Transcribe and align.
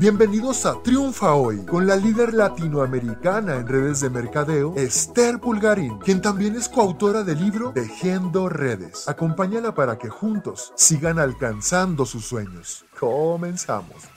Bienvenidos 0.00 0.64
a 0.64 0.82
Triunfa 0.82 1.34
Hoy 1.34 1.66
con 1.66 1.86
la 1.86 1.94
líder 1.94 2.32
latinoamericana 2.32 3.56
en 3.56 3.68
redes 3.68 4.00
de 4.00 4.08
mercadeo, 4.08 4.72
Esther 4.74 5.38
Pulgarín, 5.38 5.98
quien 5.98 6.22
también 6.22 6.56
es 6.56 6.70
coautora 6.70 7.22
del 7.22 7.38
libro 7.38 7.72
Tejiendo 7.74 8.48
Redes. 8.48 9.06
Acompáñala 9.06 9.74
para 9.74 9.98
que 9.98 10.08
juntos 10.08 10.72
sigan 10.74 11.18
alcanzando 11.18 12.06
sus 12.06 12.24
sueños. 12.24 12.86
Comenzamos. 12.98 14.08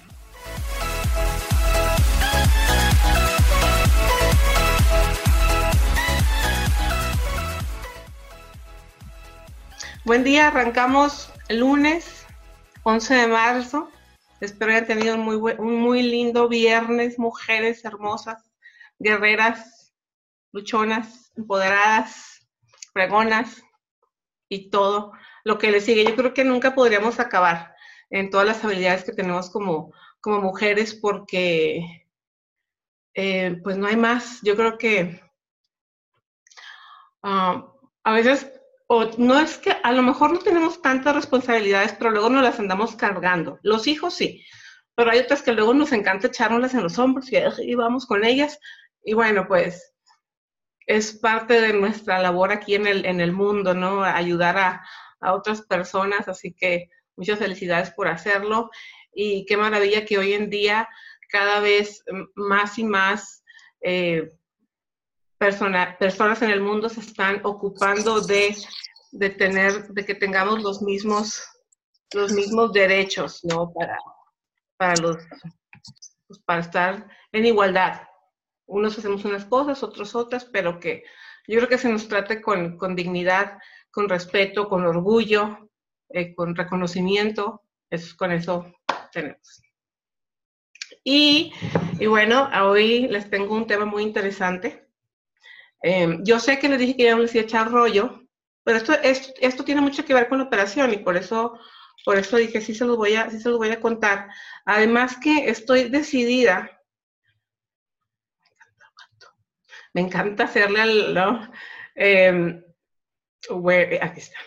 Buen 10.05 10.23
día, 10.23 10.47
arrancamos 10.47 11.29
lunes 11.49 12.25
11 12.83 13.15
de 13.15 13.27
marzo 13.27 13.89
Espero 14.43 14.73
hayan 14.73 14.85
tenido 14.85 15.15
un 15.15 15.81
muy, 15.81 16.03
lindo 16.03 16.49
viernes, 16.49 17.17
mujeres 17.17 17.85
hermosas, 17.85 18.51
guerreras, 18.99 19.95
luchonas, 20.51 21.31
empoderadas, 21.37 22.45
pregonas 22.93 23.63
y 24.49 24.69
todo 24.69 25.13
lo 25.45 25.57
que 25.57 25.71
les 25.71 25.85
sigue. 25.85 26.03
Yo 26.03 26.17
creo 26.17 26.33
que 26.33 26.43
nunca 26.43 26.75
podríamos 26.75 27.21
acabar 27.21 27.73
en 28.09 28.29
todas 28.29 28.45
las 28.45 28.61
habilidades 28.65 29.05
que 29.05 29.13
tenemos 29.13 29.49
como, 29.49 29.93
como 30.19 30.41
mujeres 30.41 30.93
porque 30.93 32.05
eh, 33.13 33.61
pues 33.63 33.77
no 33.77 33.87
hay 33.87 33.95
más. 33.95 34.41
Yo 34.41 34.57
creo 34.57 34.77
que 34.77 35.21
ah, 37.21 37.65
a 38.03 38.11
veces 38.11 38.52
no 39.17 39.39
es 39.39 39.57
que 39.57 39.75
a 39.83 39.91
lo 39.91 40.01
mejor 40.01 40.33
no 40.33 40.39
tenemos 40.39 40.81
tantas 40.81 41.15
responsabilidades, 41.15 41.93
pero 41.93 42.11
luego 42.11 42.29
nos 42.29 42.43
las 42.43 42.59
andamos 42.59 42.95
cargando. 42.95 43.59
Los 43.61 43.87
hijos 43.87 44.13
sí, 44.13 44.43
pero 44.95 45.11
hay 45.11 45.19
otras 45.19 45.41
que 45.41 45.53
luego 45.53 45.73
nos 45.73 45.91
encanta 45.91 46.27
echárnoslas 46.27 46.73
en 46.73 46.83
los 46.83 46.99
hombros 46.99 47.29
y, 47.31 47.75
vamos 47.75 48.05
con 48.05 48.23
ellas. 48.23 48.59
Y 49.03 49.13
bueno, 49.13 49.47
pues 49.47 49.93
es 50.85 51.13
parte 51.13 51.61
de 51.61 51.73
nuestra 51.73 52.19
labor 52.19 52.51
aquí 52.51 52.75
en 52.75 52.87
el, 52.87 53.05
en 53.05 53.21
el 53.21 53.31
mundo, 53.31 53.73
¿no? 53.73 54.03
Ayudar 54.03 54.57
a, 54.57 54.83
otras 55.25 55.61
personas, 55.61 56.27
así 56.27 56.53
que 56.53 56.89
muchas 57.15 57.39
felicidades 57.39 57.91
por 57.91 58.09
hacerlo. 58.09 58.69
Y 59.13 59.45
qué 59.45 59.55
maravilla 59.55 60.05
que 60.05 60.17
hoy 60.17 60.33
en 60.33 60.49
día 60.49 60.89
cada 61.29 61.61
vez 61.61 62.03
más 62.35 62.77
y 62.77 62.83
más 62.83 63.43
eh, 63.81 64.33
personas 65.99 66.41
en 66.41 66.49
el 66.49 66.61
mundo 66.61 66.89
se 66.89 66.99
están 66.99 67.41
ocupando 67.43 68.21
de, 68.21 68.55
de, 69.11 69.29
tener, 69.29 69.87
de 69.89 70.05
que 70.05 70.15
tengamos 70.15 70.61
los 70.61 70.81
mismos, 70.81 71.43
los 72.13 72.31
mismos 72.31 72.73
derechos, 72.73 73.43
¿no? 73.43 73.71
Para, 73.73 73.97
para 74.77 74.95
los, 75.01 75.17
pues, 76.27 76.39
para 76.45 76.61
estar 76.61 77.07
en 77.31 77.45
igualdad. 77.45 78.01
Unos 78.65 78.97
hacemos 78.97 79.25
unas 79.25 79.45
cosas, 79.45 79.83
otros 79.83 80.15
otras, 80.15 80.45
pero 80.45 80.79
que 80.79 81.03
yo 81.47 81.57
creo 81.57 81.69
que 81.69 81.77
se 81.77 81.89
nos 81.89 82.07
trate 82.07 82.41
con, 82.41 82.77
con 82.77 82.95
dignidad, 82.95 83.59
con 83.91 84.09
respeto, 84.09 84.69
con 84.69 84.85
orgullo, 84.85 85.69
eh, 86.09 86.33
con 86.33 86.55
reconocimiento. 86.55 87.61
Es, 87.89 88.13
con 88.13 88.31
eso 88.31 88.73
tenemos. 89.11 89.61
Y, 91.03 91.51
y, 91.99 92.07
bueno, 92.07 92.49
hoy 92.63 93.07
les 93.09 93.29
tengo 93.29 93.55
un 93.55 93.67
tema 93.67 93.85
muy 93.85 94.03
interesante. 94.03 94.82
Em, 95.83 96.23
yo 96.23 96.39
sé 96.39 96.59
que 96.59 96.69
les 96.69 96.79
dije 96.79 96.95
que 96.95 97.03
iba 97.03 97.17
a 97.17 97.25
echar 97.25 97.69
rollo, 97.69 98.23
pero 98.63 98.77
esto, 98.77 98.93
esto, 99.41 99.65
tiene 99.65 99.81
mucho 99.81 100.05
que 100.05 100.13
ver 100.13 100.29
con 100.29 100.37
la 100.37 100.45
operación 100.45 100.93
y 100.93 100.97
por 100.97 101.17
eso, 101.17 101.59
por 102.05 102.17
eso 102.17 102.37
dije, 102.37 102.61
sí 102.61 102.73
se 102.73 102.85
los 102.85 102.95
voy 102.97 103.15
a, 103.15 103.29
sí 103.29 103.39
se 103.39 103.49
los 103.49 103.57
voy 103.57 103.69
a 103.69 103.81
contar. 103.81 104.29
Además 104.65 105.17
que 105.17 105.49
estoy 105.49 105.89
decidida, 105.89 106.71
me 109.93 110.01
encanta 110.01 110.45
hacerle 110.45 110.81
al, 110.81 111.13
¿no? 111.13 111.51
Em, 111.95 112.63
aquí 114.01 114.19
está. 114.19 114.39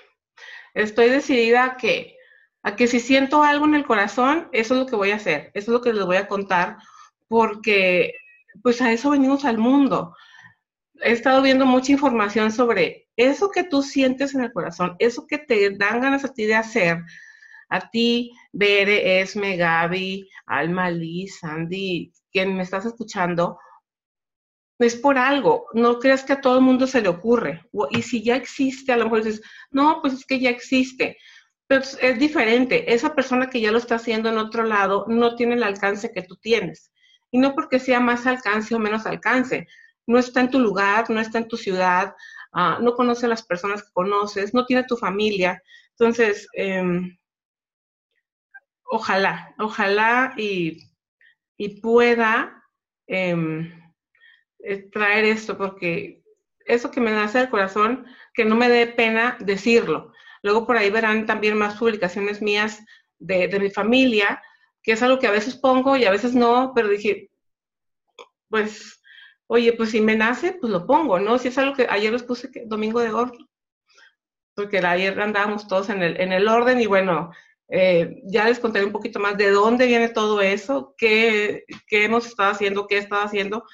Estoy 0.75 1.11
decidida 1.11 1.65
a 1.65 1.77
que, 1.77 2.17
a 2.63 2.77
que 2.77 2.87
si 2.87 2.99
siento 2.99 3.43
algo 3.43 3.67
en 3.67 3.75
el 3.75 3.87
corazón, 3.87 4.49
eso 4.53 4.75
es 4.75 4.81
lo 4.81 4.87
que 4.87 4.97
voy 4.97 5.11
a 5.11 5.17
hacer, 5.17 5.51
eso 5.55 5.71
es 5.71 5.75
lo 5.75 5.83
que 5.83 5.93
les 5.93 6.05
voy 6.07 6.17
a 6.17 6.29
contar, 6.29 6.79
porque 7.29 8.15
pues 8.63 8.81
a 8.81 8.91
eso 8.93 9.11
venimos 9.11 9.45
al 9.45 9.59
mundo 9.59 10.15
he 11.07 11.13
estado 11.13 11.41
viendo 11.41 11.65
mucha 11.65 11.93
información 11.93 12.51
sobre 12.51 13.09
eso 13.17 13.51
que 13.51 13.63
tú 13.63 13.83
sientes 13.83 14.35
en 14.35 14.41
el 14.43 14.53
corazón, 14.53 14.97
eso 14.99 15.25
que 15.27 15.39
te 15.39 15.71
dan 15.71 16.01
ganas 16.01 16.25
a 16.25 16.33
ti 16.33 16.47
de 16.47 16.57
hacer, 16.57 16.99
a 17.69 17.91
ti, 17.91 18.33
Bere, 18.53 19.21
Esme, 19.21 19.57
Gaby, 19.57 20.29
Alma, 20.47 20.91
Liz, 20.91 21.39
Sandy, 21.39 22.13
quien 22.33 22.57
me 22.57 22.65
estás 22.65 22.87
escuchando, 22.87 23.59
es 24.81 24.97
por 24.97 25.17
algo. 25.17 25.67
No 25.75 26.01
creas 26.01 26.25
que 26.25 26.33
a 26.33 26.41
todo 26.41 26.57
el 26.57 26.65
mundo 26.65 26.89
se 26.89 27.01
le 27.01 27.09
ocurre. 27.09 27.63
Y 27.91 28.03
si 28.03 28.23
ya 28.23 28.37
existe, 28.37 28.93
a 28.93 28.97
lo 28.97 29.05
mejor 29.05 29.25
dices, 29.25 29.43
no, 29.71 30.01
pues 30.01 30.13
es 30.13 30.27
que 30.27 30.41
ya 30.41 30.51
existe. 30.51 31.17
Pero 31.69 31.83
es 32.01 32.19
diferente. 32.19 32.93
Esa 32.93 33.15
persona 33.15 33.49
que 33.49 33.61
ya 33.61 33.71
lo 33.71 33.79
está 33.79 33.95
haciendo 33.95 34.29
en 34.29 34.39
otro 34.39 34.65
lado 34.65 35.07
no 35.09 35.37
tiene 35.37 35.55
el 35.55 35.63
alcance 35.63 36.13
que 36.13 36.23
tú 36.23 36.37
tienes. 36.37 36.93
Y 37.31 37.39
no 37.39 37.55
porque 37.55 37.79
sea 37.79 38.01
más 38.01 38.27
alcance 38.27 38.75
o 38.75 38.79
menos 38.79 39.07
alcance, 39.07 39.67
no 40.07 40.19
está 40.19 40.41
en 40.41 40.51
tu 40.51 40.59
lugar, 40.61 41.11
no 41.11 41.21
está 41.21 41.39
en 41.39 41.49
tu 41.49 41.57
ciudad, 41.57 42.15
ah, 42.53 42.79
no 42.81 42.95
conoce 42.95 43.27
a 43.27 43.29
las 43.29 43.43
personas 43.43 43.83
que 43.83 43.93
conoces, 43.93 44.55
no 44.55 44.65
tiene 44.65 44.85
tu 44.85 44.97
familia. 44.97 45.63
Entonces, 45.91 46.49
em, 46.55 47.17
ojalá, 48.85 49.55
ojalá 49.59 50.35
y, 50.37 50.83
pueda 51.83 52.63
em, 53.07 53.73
eh, 54.61 54.89
traer 54.91 55.25
esto, 55.25 55.57
porque 55.57 56.23
eso 56.67 56.91
que 56.91 57.01
me 57.01 57.13
nace 57.13 57.39
del 57.39 57.51
corazón, 57.51 58.07
que 58.35 58.45
no 58.45 58.57
me 58.57 58.69
dé 58.69 58.87
pena 58.87 59.37
decirlo. 59.41 60.13
Luego 60.43 60.67
por 60.67 60.77
ahí 60.77 60.91
verán 60.91 61.27
también 61.27 61.57
más 61.57 61.77
publicaciones 61.79 62.43
mías 62.43 62.85
de, 63.19 63.49
de 63.49 63.61
mi 63.61 63.71
familia, 63.71 64.43
que 64.83 64.93
es 64.93 65.03
algo 65.03 65.19
que 65.19 65.27
a 65.27 65.33
veces 65.33 65.57
pongo 65.57 65.97
y 65.97 66.05
a 66.05 66.11
veces 66.11 66.35
no, 66.35 66.73
pero 66.75 66.89
dije, 66.89 67.31
pues 68.49 68.96
oye, 69.49 69.73
pues 69.73 69.91
si 69.91 70.01
me 70.01 70.17
nace, 70.17 70.53
pues 70.61 70.73
lo 70.73 70.87
pongo, 70.87 71.19
¿no? 71.19 71.39
Si 71.39 71.49
es 71.49 71.59
algo 71.59 71.75
que 71.75 71.87
ayer 71.89 72.13
les 72.13 72.23
puse 72.23 72.51
domingo 72.67 73.01
de 73.01 73.13
orden, 73.13 73.47
porque 74.55 74.79
ayer 74.79 75.21
andábamos 75.21 75.69
todos 75.69 75.91
en 75.91 76.03
el, 76.03 76.21
en 76.21 76.33
el 76.33 76.49
orden 76.49 76.81
y 76.81 76.87
bueno, 76.87 77.31
eh, 77.69 78.23
ya 78.25 78.47
les 78.47 78.59
contaré 78.59 78.85
un 78.85 78.93
poquito 78.93 79.21
más 79.21 79.37
de 79.37 79.51
dónde 79.51 79.87
viene 79.87 80.09
todo 80.09 80.41
eso, 80.41 80.95
qué, 80.97 81.65
qué 81.87 82.05
hemos 82.05 82.27
estado 82.27 82.51
haciendo, 82.53 82.87
qué 82.87 82.97
he 82.97 82.99
estado 82.99 83.23
haciendo, 83.23 83.65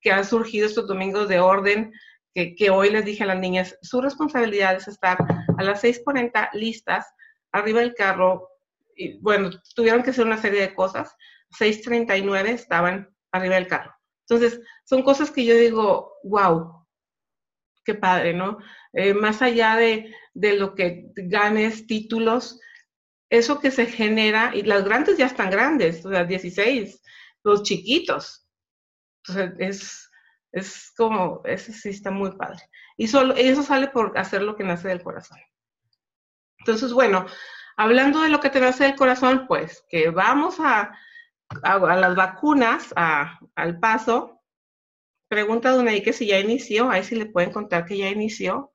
que 0.00 0.12
han 0.12 0.24
surgido 0.24 0.66
estos 0.66 0.86
domingos 0.86 1.28
de 1.28 1.40
orden, 1.40 1.92
que, 2.34 2.54
que 2.54 2.70
hoy 2.70 2.90
les 2.90 3.04
dije 3.04 3.24
a 3.24 3.26
las 3.26 3.38
niñas, 3.38 3.76
su 3.82 4.00
responsabilidad 4.00 4.76
es 4.76 4.88
estar 4.88 5.18
a 5.58 5.62
las 5.62 5.82
6.40 5.84 6.50
listas, 6.54 7.06
arriba 7.52 7.80
del 7.80 7.94
carro, 7.94 8.48
y 8.96 9.18
bueno, 9.20 9.50
tuvieron 9.74 10.02
que 10.02 10.10
hacer 10.10 10.26
una 10.26 10.38
serie 10.38 10.60
de 10.60 10.74
cosas, 10.74 11.14
6.39 11.58 12.48
estaban 12.50 13.08
arriba 13.32 13.56
del 13.56 13.66
carro 13.66 13.99
entonces, 14.30 14.60
son 14.84 15.02
cosas 15.02 15.32
que 15.32 15.44
yo 15.44 15.56
digo, 15.56 16.14
wow, 16.22 16.86
qué 17.84 17.94
padre, 17.94 18.32
¿no? 18.32 18.58
Eh, 18.92 19.12
más 19.12 19.42
allá 19.42 19.74
de, 19.74 20.14
de 20.34 20.56
lo 20.56 20.76
que 20.76 21.10
ganes 21.16 21.88
títulos, 21.88 22.60
eso 23.28 23.58
que 23.58 23.72
se 23.72 23.86
genera, 23.86 24.52
y 24.54 24.62
las 24.62 24.84
grandes 24.84 25.18
ya 25.18 25.26
están 25.26 25.50
grandes, 25.50 26.06
o 26.06 26.10
sea, 26.10 26.24
16, 26.24 27.02
los 27.42 27.64
chiquitos. 27.64 28.46
Entonces, 29.24 29.54
es, 29.58 30.10
es 30.52 30.92
como, 30.96 31.42
ese 31.44 31.72
sí 31.72 31.88
está 31.88 32.12
muy 32.12 32.30
padre. 32.36 32.60
Y 32.96 33.08
solo, 33.08 33.34
eso 33.34 33.64
sale 33.64 33.88
por 33.88 34.16
hacer 34.16 34.42
lo 34.42 34.54
que 34.54 34.62
nace 34.62 34.86
del 34.86 35.02
corazón. 35.02 35.38
Entonces, 36.60 36.92
bueno, 36.92 37.26
hablando 37.76 38.20
de 38.20 38.28
lo 38.28 38.38
que 38.38 38.50
te 38.50 38.60
nace 38.60 38.84
del 38.84 38.94
corazón, 38.94 39.46
pues 39.48 39.84
que 39.88 40.10
vamos 40.10 40.60
a, 40.60 40.96
a, 41.62 41.78
las 41.78 42.14
vacunas, 42.14 42.92
al 42.96 43.80
paso. 43.80 44.40
Pregunta 45.28 45.76
de 45.76 45.90
ahí 45.90 46.02
que 46.02 46.12
si 46.12 46.26
ya 46.26 46.38
inició, 46.38 46.90
ahí 46.90 47.04
sí 47.04 47.14
le 47.14 47.26
pueden 47.26 47.52
contar 47.52 47.86
que 47.86 47.98
ya 47.98 48.08
inició. 48.08 48.72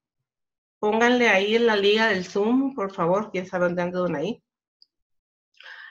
Pónganle 0.79 1.29
ahí 1.29 1.55
en 1.55 1.65
la 1.65 1.75
liga 1.75 2.07
del 2.07 2.25
Zoom, 2.25 2.75
por 2.75 2.93
favor, 2.93 3.31
quién 3.31 3.45
sabe 3.45 3.65
dónde 3.65 3.81
anda 3.81 4.17
ahí. 4.17 4.41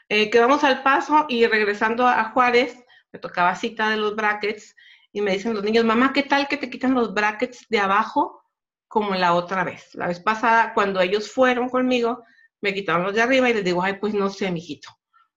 Eh, 0.08 0.30
que 0.30 0.38
vamos 0.38 0.62
al 0.64 0.82
paso 0.82 1.26
y 1.28 1.46
regresando 1.46 2.06
a 2.06 2.30
Juárez, 2.30 2.76
me 3.12 3.18
tocaba 3.18 3.56
cita 3.56 3.88
de 3.90 3.96
los 3.96 4.14
brackets 4.14 4.76
y 5.12 5.22
me 5.22 5.32
dicen 5.32 5.54
los 5.54 5.64
niños, 5.64 5.84
mamá, 5.84 6.12
¿qué 6.12 6.22
tal 6.22 6.46
que 6.48 6.56
te 6.56 6.68
quitan 6.68 6.94
los 6.94 7.14
brackets 7.14 7.66
de 7.68 7.78
abajo 7.78 8.42
como 8.86 9.14
la 9.14 9.34
otra 9.34 9.64
vez? 9.64 9.94
La 9.94 10.08
vez 10.08 10.20
pasada, 10.20 10.74
cuando 10.74 11.00
ellos 11.00 11.30
fueron 11.30 11.68
conmigo, 11.68 12.22
me 12.60 12.74
quitaron 12.74 13.04
los 13.04 13.14
de 13.14 13.22
arriba 13.22 13.48
y 13.48 13.54
les 13.54 13.64
digo, 13.64 13.82
ay, 13.82 13.94
pues 13.94 14.14
no 14.14 14.28
sé, 14.28 14.50
mijito, 14.50 14.90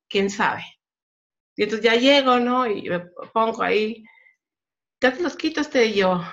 quién 0.10 0.30
sabe. 0.30 0.77
Y 1.58 1.64
entonces 1.64 1.84
ya 1.84 1.96
llego, 1.96 2.40
¿no? 2.40 2.68
Y 2.68 2.88
me 2.90 3.00
pongo 3.34 3.64
ahí, 3.64 4.06
ya 5.02 5.14
te 5.14 5.22
los 5.22 5.36
quito 5.36 5.60
este 5.62 5.88
y 5.88 5.96
yo, 5.96 6.24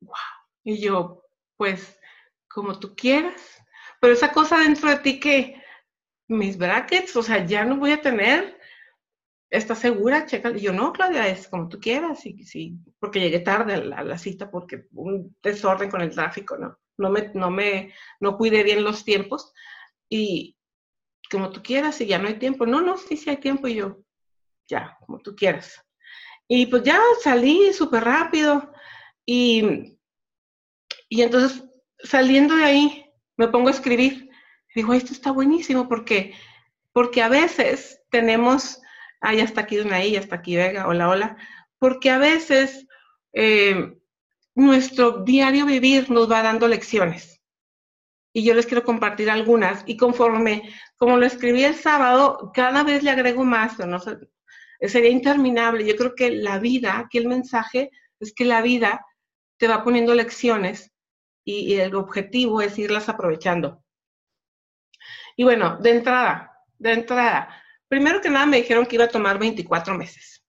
wow. 0.00 0.14
Y 0.64 0.80
yo, 0.80 1.24
pues, 1.56 1.98
como 2.48 2.78
tú 2.78 2.94
quieras. 2.94 3.60
Pero 4.00 4.14
esa 4.14 4.32
cosa 4.32 4.58
dentro 4.58 4.88
de 4.88 4.96
ti 4.98 5.20
que 5.20 5.62
mis 6.28 6.56
brackets, 6.56 7.16
o 7.16 7.22
sea, 7.22 7.44
ya 7.44 7.64
no 7.64 7.76
voy 7.76 7.92
a 7.92 8.00
tener, 8.00 8.58
¿estás 9.50 9.80
segura? 9.80 10.26
Checa. 10.26 10.50
Y 10.50 10.60
yo, 10.60 10.72
no, 10.72 10.92
Claudia, 10.92 11.28
es 11.28 11.48
como 11.48 11.68
tú 11.68 11.80
quieras. 11.80 12.24
Y, 12.24 12.44
sí, 12.44 12.78
porque 13.00 13.20
llegué 13.20 13.40
tarde 13.40 13.74
a 13.74 14.04
la, 14.04 14.18
cita 14.18 14.50
porque 14.50 14.86
un 14.92 15.36
desorden 15.42 15.90
con 15.90 16.02
el 16.02 16.12
tráfico, 16.12 16.56
¿no? 16.56 16.78
No 16.98 17.10
me, 17.10 17.32
no 17.34 17.50
me, 17.50 17.92
no 18.20 18.36
cuidé 18.36 18.62
bien 18.62 18.84
los 18.84 19.04
tiempos. 19.04 19.52
Y, 20.08 20.56
como 21.32 21.50
tú 21.50 21.62
quieras, 21.62 22.00
y 22.00 22.06
ya 22.06 22.18
no 22.18 22.28
hay 22.28 22.34
tiempo. 22.34 22.66
No, 22.66 22.80
no, 22.80 22.96
sí, 22.96 23.16
sí 23.16 23.30
hay 23.30 23.38
tiempo 23.38 23.66
y 23.66 23.76
yo, 23.76 23.98
ya, 24.68 24.96
como 25.00 25.18
tú 25.18 25.34
quieras. 25.34 25.82
Y 26.46 26.66
pues 26.66 26.82
ya 26.82 27.00
salí 27.22 27.72
súper 27.72 28.04
rápido 28.04 28.72
y, 29.26 29.96
y 31.08 31.22
entonces 31.22 31.64
saliendo 31.98 32.54
de 32.56 32.64
ahí 32.64 33.06
me 33.36 33.48
pongo 33.48 33.68
a 33.68 33.72
escribir. 33.72 34.30
Digo, 34.74 34.92
esto 34.92 35.12
está 35.12 35.32
buenísimo 35.32 35.88
porque, 35.88 36.34
porque 36.92 37.22
a 37.22 37.28
veces 37.28 38.00
tenemos, 38.10 38.80
ay, 39.20 39.40
hasta 39.40 39.62
aquí 39.62 39.78
una 39.78 40.04
I, 40.04 40.16
hasta 40.16 40.36
aquí 40.36 40.56
Vega, 40.56 40.86
hola, 40.86 41.08
hola, 41.08 41.36
porque 41.78 42.10
a 42.10 42.18
veces 42.18 42.86
eh, 43.32 43.98
nuestro 44.54 45.24
diario 45.24 45.66
vivir 45.66 46.10
nos 46.10 46.30
va 46.30 46.42
dando 46.42 46.68
lecciones 46.68 47.41
y 48.32 48.44
yo 48.44 48.54
les 48.54 48.66
quiero 48.66 48.84
compartir 48.84 49.30
algunas. 49.30 49.82
Y 49.86 49.96
conforme, 49.96 50.70
como 50.96 51.16
lo 51.16 51.26
escribí 51.26 51.64
el 51.64 51.74
sábado, 51.74 52.50
cada 52.54 52.82
vez 52.82 53.02
le 53.02 53.10
agrego 53.10 53.44
más, 53.44 53.78
no 53.78 53.98
sería 54.00 55.10
interminable. 55.10 55.86
Yo 55.86 55.96
creo 55.96 56.14
que 56.14 56.30
la 56.30 56.58
vida, 56.58 56.98
aquí 56.98 57.18
el 57.18 57.28
mensaje 57.28 57.90
es 58.20 58.32
que 58.32 58.44
la 58.44 58.62
vida 58.62 59.04
te 59.58 59.68
va 59.68 59.84
poniendo 59.84 60.14
lecciones 60.14 60.92
y, 61.44 61.74
el 61.74 61.94
objetivo 61.94 62.62
es 62.62 62.78
irlas 62.78 63.08
aprovechando. 63.08 63.84
Y 65.36 65.44
bueno, 65.44 65.76
de 65.78 65.90
entrada, 65.90 66.52
de 66.78 66.92
entrada, 66.92 67.62
primero 67.88 68.20
que 68.20 68.30
nada 68.30 68.46
me 68.46 68.58
dijeron 68.58 68.86
que 68.86 68.96
iba 68.96 69.04
a 69.04 69.08
tomar 69.08 69.38
24 69.38 69.94
meses. 69.94 70.44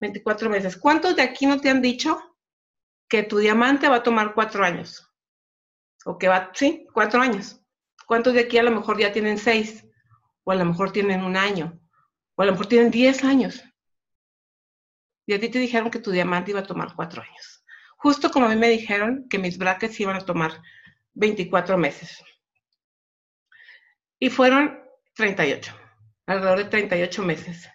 24 0.00 0.50
meses. 0.50 0.76
¿Cuántos 0.76 1.16
de 1.16 1.22
aquí 1.22 1.46
no 1.46 1.60
te 1.60 1.70
han 1.70 1.82
dicho 1.82 2.36
que 3.08 3.22
tu 3.22 3.38
diamante 3.38 3.88
va 3.88 3.96
a 3.96 4.02
tomar 4.02 4.34
cuatro 4.34 4.64
años? 4.64 5.07
O 6.08 6.16
que 6.16 6.26
va, 6.26 6.50
sí, 6.54 6.86
cuatro 6.94 7.20
años. 7.20 7.60
¿Cuántos 8.06 8.32
de 8.32 8.40
aquí 8.40 8.56
a 8.56 8.62
lo 8.62 8.70
mejor 8.70 8.98
ya 8.98 9.12
tienen 9.12 9.36
seis? 9.36 9.86
O 10.42 10.50
a 10.50 10.54
lo 10.54 10.64
mejor 10.64 10.90
tienen 10.90 11.22
un 11.22 11.36
año, 11.36 11.78
o 12.34 12.42
a 12.42 12.46
lo 12.46 12.52
mejor 12.52 12.66
tienen 12.66 12.90
diez 12.90 13.22
años. 13.24 13.62
Y 15.26 15.34
a 15.34 15.38
ti 15.38 15.50
te 15.50 15.58
dijeron 15.58 15.90
que 15.90 15.98
tu 15.98 16.10
diamante 16.10 16.52
iba 16.52 16.60
a 16.60 16.66
tomar 16.66 16.94
cuatro 16.96 17.20
años. 17.20 17.62
Justo 17.98 18.30
como 18.30 18.46
a 18.46 18.48
mí 18.48 18.56
me 18.56 18.70
dijeron 18.70 19.26
que 19.28 19.38
mis 19.38 19.58
brackets 19.58 20.00
iban 20.00 20.16
a 20.16 20.24
tomar 20.24 20.62
24 21.12 21.76
meses. 21.76 22.24
Y 24.18 24.30
fueron 24.30 24.82
38, 25.14 25.74
alrededor 26.24 26.58
de 26.58 26.64
38 26.70 27.22
meses. 27.22 27.68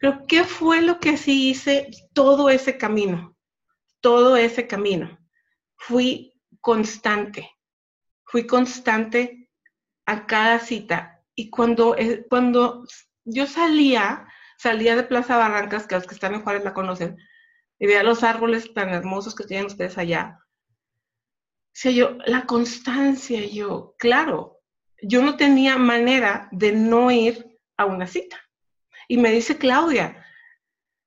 Pero 0.00 0.26
¿qué 0.26 0.42
fue 0.42 0.82
lo 0.82 0.98
que 0.98 1.16
sí 1.16 1.50
hice 1.50 1.88
todo 2.14 2.50
ese 2.50 2.78
camino? 2.78 3.36
Todo 4.00 4.36
ese 4.36 4.66
camino. 4.66 5.16
Fui 5.76 6.32
constante 6.60 7.55
fui 8.26 8.46
constante 8.46 9.48
a 10.04 10.26
cada 10.26 10.58
cita. 10.58 11.24
Y 11.34 11.50
cuando, 11.50 11.96
eh, 11.96 12.26
cuando 12.28 12.86
yo 13.24 13.46
salía, 13.46 14.26
salía 14.58 14.96
de 14.96 15.02
Plaza 15.02 15.36
Barrancas, 15.36 15.86
que 15.86 15.94
los 15.94 16.06
que 16.06 16.14
están 16.14 16.34
en 16.34 16.42
Juárez 16.42 16.64
la 16.64 16.74
conocen, 16.74 17.16
y 17.78 17.86
veía 17.86 18.02
los 18.02 18.22
árboles 18.22 18.72
tan 18.74 18.90
hermosos 18.90 19.34
que 19.34 19.44
tienen 19.44 19.66
ustedes 19.66 19.98
allá. 19.98 20.38
Decía 21.74 21.92
yo, 21.92 22.18
la 22.26 22.46
constancia, 22.46 23.44
yo, 23.46 23.94
claro, 23.98 24.60
yo 25.02 25.22
no 25.22 25.36
tenía 25.36 25.76
manera 25.76 26.48
de 26.52 26.72
no 26.72 27.10
ir 27.10 27.58
a 27.76 27.84
una 27.84 28.06
cita. 28.06 28.40
Y 29.08 29.18
me 29.18 29.30
dice 29.30 29.58
Claudia, 29.58 30.24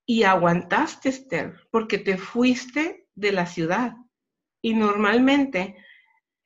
y 0.06 0.22
aguantaste, 0.22 1.08
Esther, 1.08 1.54
porque 1.70 1.98
te 1.98 2.16
fuiste 2.16 3.08
de 3.14 3.32
la 3.32 3.46
ciudad. 3.46 3.94
Y 4.62 4.74
normalmente 4.74 5.76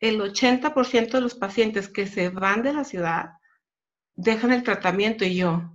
el 0.05 0.21
80% 0.21 1.13
de 1.13 1.21
los 1.23 1.35
pacientes 1.35 1.89
que 1.89 2.07
se 2.07 2.29
van 2.29 2.63
de 2.63 2.75
la 2.75 2.85
ciudad 2.85 3.39
dejan 4.15 4.53
el 4.53 4.63
tratamiento 4.63 5.25
y 5.25 5.37
yo, 5.37 5.73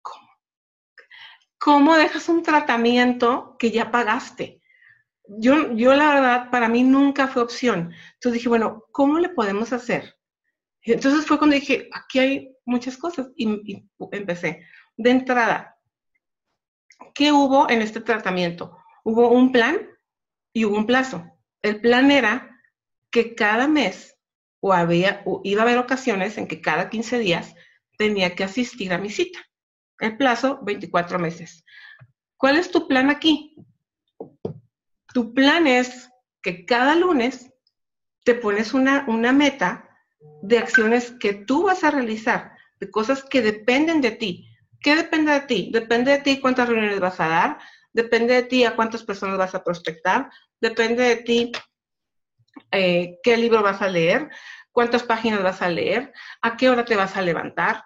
¿cómo? 0.00 0.28
¿Cómo 1.58 1.94
dejas 1.94 2.30
un 2.30 2.42
tratamiento 2.42 3.56
que 3.58 3.70
ya 3.70 3.90
pagaste? 3.90 4.62
Yo, 5.26 5.72
yo 5.72 5.92
la 5.92 6.14
verdad, 6.14 6.50
para 6.50 6.70
mí 6.70 6.82
nunca 6.82 7.28
fue 7.28 7.42
opción. 7.42 7.92
Entonces 8.14 8.32
dije, 8.32 8.48
bueno, 8.48 8.84
¿cómo 8.92 9.18
le 9.18 9.28
podemos 9.28 9.74
hacer? 9.74 10.16
Entonces 10.80 11.26
fue 11.26 11.36
cuando 11.36 11.56
dije, 11.56 11.90
aquí 11.92 12.18
hay 12.18 12.56
muchas 12.64 12.96
cosas 12.96 13.28
y, 13.36 13.86
empecé. 14.10 14.64
De 14.96 15.10
entrada, 15.10 15.76
¿qué 17.14 17.30
hubo 17.30 17.68
en 17.68 17.82
este 17.82 18.00
tratamiento? 18.00 18.78
Hubo 19.04 19.28
un 19.30 19.52
plan 19.52 19.86
y 20.54 20.64
hubo 20.64 20.78
un 20.78 20.86
plazo. 20.86 21.30
El 21.60 21.82
plan 21.82 22.10
era 22.10 22.57
que 23.10 23.34
cada 23.34 23.68
mes 23.68 24.16
o, 24.60 24.72
había, 24.72 25.24
iba 25.44 25.62
a 25.62 25.64
haber 25.64 25.78
ocasiones 25.78 26.36
en 26.38 26.48
que 26.48 26.60
cada 26.60 26.90
15 26.90 27.18
días 27.18 27.54
tenía 27.96 28.34
que 28.34 28.44
asistir 28.44 28.92
a 28.92 28.98
mi 28.98 29.10
cita. 29.10 29.38
El 29.98 30.16
plazo, 30.16 30.60
24 30.62 31.18
meses. 31.18 31.64
¿Cuál 32.36 32.56
es 32.56 32.70
tu 32.70 32.86
plan 32.86 33.10
aquí? 33.10 33.56
Tu 35.12 35.34
plan 35.34 35.66
es 35.66 36.08
que 36.42 36.64
cada 36.64 36.94
lunes 36.94 37.50
te 38.24 38.34
pones 38.34 38.74
una, 38.74 39.04
una 39.08 39.32
meta 39.32 39.88
de 40.42 40.58
acciones 40.58 41.12
que 41.12 41.34
tú 41.34 41.64
vas 41.64 41.82
a 41.82 41.90
realizar, 41.90 42.52
de 42.78 42.90
cosas 42.90 43.24
que 43.24 43.42
dependen 43.42 44.00
de 44.00 44.12
ti. 44.12 44.48
¿Qué 44.80 44.94
depende 44.94 45.32
de 45.32 45.40
ti? 45.40 45.70
Depende 45.72 46.12
de 46.12 46.18
ti 46.18 46.40
cuántas 46.40 46.68
reuniones 46.68 47.00
vas 47.00 47.18
a 47.18 47.28
dar, 47.28 47.58
depende 47.92 48.34
de 48.34 48.42
ti 48.44 48.64
a 48.64 48.76
cuántas 48.76 49.02
personas 49.02 49.38
vas 49.38 49.54
a 49.54 49.64
prospectar, 49.64 50.30
depende 50.60 51.02
de 51.02 51.16
ti 51.16 51.52
eh, 52.70 53.18
qué 53.22 53.36
libro 53.36 53.62
vas 53.62 53.82
a 53.82 53.88
leer, 53.88 54.30
cuántas 54.72 55.02
páginas 55.02 55.42
vas 55.42 55.62
a 55.62 55.68
leer, 55.68 56.12
a 56.42 56.56
qué 56.56 56.70
hora 56.70 56.84
te 56.84 56.96
vas 56.96 57.16
a 57.16 57.22
levantar, 57.22 57.84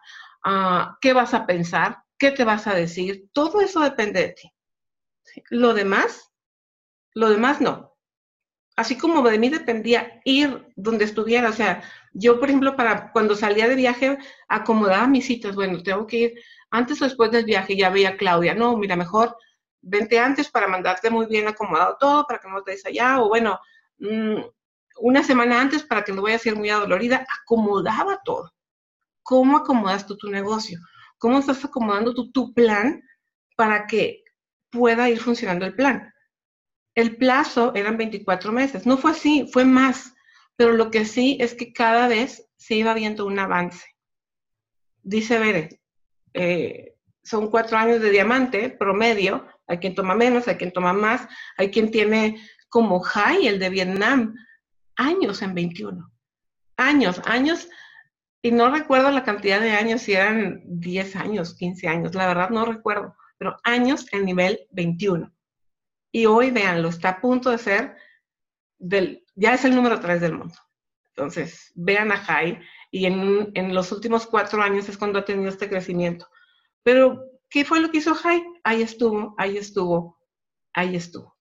qué 1.01 1.13
vas 1.13 1.35
a 1.35 1.47
pensar, 1.47 1.99
qué 2.19 2.31
te 2.31 2.45
vas 2.45 2.67
a 2.67 2.75
decir. 2.75 3.29
Todo 3.33 3.61
eso 3.61 3.81
depende 3.81 4.21
de 4.21 4.29
ti. 4.31 4.53
Lo 5.51 5.75
demás, 5.75 6.31
lo 7.15 7.31
demás 7.31 7.61
no. 7.61 7.93
Así 8.77 8.97
como 8.97 9.23
de 9.29 9.39
mí 9.39 9.51
dependía 9.51 10.21
ir 10.25 10.67
donde 10.77 11.05
estuviera, 11.05 11.51
o 11.51 11.53
sea, 11.53 11.83
yo, 12.15 12.41
por 12.41 12.49
ejemplo, 12.49 12.75
para 12.75 13.13
cuando 13.13 13.35
salía 13.37 13.69
de 13.69 13.75
viaje, 13.75 14.19
acomodaba 14.49 15.07
mis 15.07 15.27
citas. 15.27 15.55
Bueno, 15.55 15.83
tengo 15.83 16.07
que 16.07 16.17
ir 16.17 16.35
antes 16.71 17.01
o 17.01 17.05
después 17.05 17.31
del 17.31 17.45
viaje. 17.45 17.77
Ya 17.77 17.91
veía 17.91 18.11
a 18.11 18.17
Claudia, 18.17 18.55
no, 18.55 18.77
mira, 18.77 18.97
mejor 18.97 19.37
vente 19.83 20.19
antes 20.19 20.51
para 20.51 20.69
mandarte 20.69 21.11
muy 21.11 21.27
bien 21.27 21.49
acomodado 21.49 21.97
todo, 22.01 22.27
para 22.27 22.39
que 22.41 22.49
no 22.49 22.63
te 22.63 22.73
des 22.73 22.87
allá. 22.87 23.21
O 23.21 23.29
bueno, 23.29 23.61
mm, 23.99 24.41
una 25.03 25.25
semana 25.25 25.61
antes 25.61 25.83
para 25.83 26.05
que 26.05 26.13
no 26.13 26.23
vaya 26.23 26.37
a 26.37 26.39
ser 26.39 26.55
muy 26.55 26.71
adolorida, 26.71 27.27
acomodaba 27.43 28.21
todo. 28.25 28.53
¿Cómo 29.23 29.57
acomodas 29.57 30.07
tú 30.07 30.17
tu 30.17 30.31
negocio? 30.31 30.79
¿Cómo 31.19 31.39
estás 31.39 31.65
acomodando 31.65 32.15
tú 32.15 32.31
tu 32.31 32.55
plan 32.55 33.03
para 33.57 33.87
que 33.87 34.23
pueda 34.71 35.11
ir 35.11 35.19
funcionando 35.19 35.67
el 35.67 35.75
plan? 35.75 36.13
El 36.95 37.17
plazo 37.17 37.73
eran 37.75 37.97
24 37.97 38.53
meses. 38.53 38.87
No 38.87 38.97
fue 38.97 39.11
así, 39.11 39.49
fue 39.53 39.65
más, 39.65 40.15
pero 40.57 40.73
lo 40.73 40.91
que 40.91 41.05
sí 41.05 41.37
es 41.41 41.55
que 41.55 41.73
cada 41.73 42.07
vez 42.07 42.49
se 42.57 42.77
iba 42.77 42.95
viendo 42.95 43.27
un 43.27 43.39
avance. 43.39 43.85
Dice 45.03 45.39
Bere, 45.41 45.81
eh, 46.35 46.95
son 47.25 47.51
cuatro 47.51 47.77
años 47.77 48.01
de 48.01 48.11
diamante 48.11 48.71
promedio, 48.71 49.47
hay 49.67 49.79
quien 49.79 49.97
toma 49.97 50.15
menos, 50.15 50.47
hay 50.47 50.57
quien 50.57 50.73
toma 50.73 50.93
más, 50.93 51.27
hay 51.57 51.73
quien 51.73 51.91
tiene 51.91 52.41
como 52.69 53.01
high 53.01 53.49
el 53.49 53.59
de 53.59 53.69
Vietnam, 53.69 54.35
años 54.97 55.43
en 55.43 55.55
21. 55.55 56.13
Años, 56.77 57.21
años, 57.25 57.69
y 58.43 58.51
no 58.51 58.71
recuerdo 58.71 59.11
la 59.11 59.25
cantidad 59.25 59.61
de 59.61 59.71
años, 59.71 60.03
si 60.03 60.15
eran 60.15 60.63
10 60.65 61.17
años, 61.17 61.55
15 61.55 61.89
años, 61.89 62.15
la 62.15 62.27
verdad 62.27 62.51
no 62.51 62.65
recuerdo, 62.65 63.17
pero 63.39 63.57
años 63.63 64.07
en 64.13 64.25
nivel 64.25 64.67
21. 64.73 65.33
Y 66.13 66.27
hoy, 66.27 66.51
véanlo, 66.51 66.89
está 66.89 67.11
a 67.11 67.21
punto 67.21 67.51
de 67.51 67.59
ser 67.59 67.97
del, 68.79 69.25
ya 69.35 69.55
es 69.55 69.65
el 69.65 69.75
número 69.75 70.01
3 70.01 70.21
del 70.21 70.35
mundo. 70.35 70.55
Entonces, 71.09 71.73
vean 71.75 72.11
a 72.11 72.17
High 72.17 72.61
y 72.91 73.07
en, 73.07 73.51
en, 73.55 73.75
los 73.75 73.93
últimos 73.93 74.27
cuatro 74.27 74.63
años 74.63 74.89
es 74.89 74.99
cuando 74.99 75.19
ha 75.19 75.25
tenido 75.25 75.49
este 75.49 75.69
crecimiento. 75.69 76.27
Pero, 76.83 77.25
¿qué 77.49 77.65
fue 77.65 77.81
lo 77.81 77.91
que 77.91 77.99
hizo 77.99 78.15
High? 78.15 78.43
Ahí 78.65 78.83
estuvo, 78.83 79.35
ahí 79.39 79.57
estuvo, 79.57 80.19
ahí 80.75 80.97
estuvo. 80.97 81.37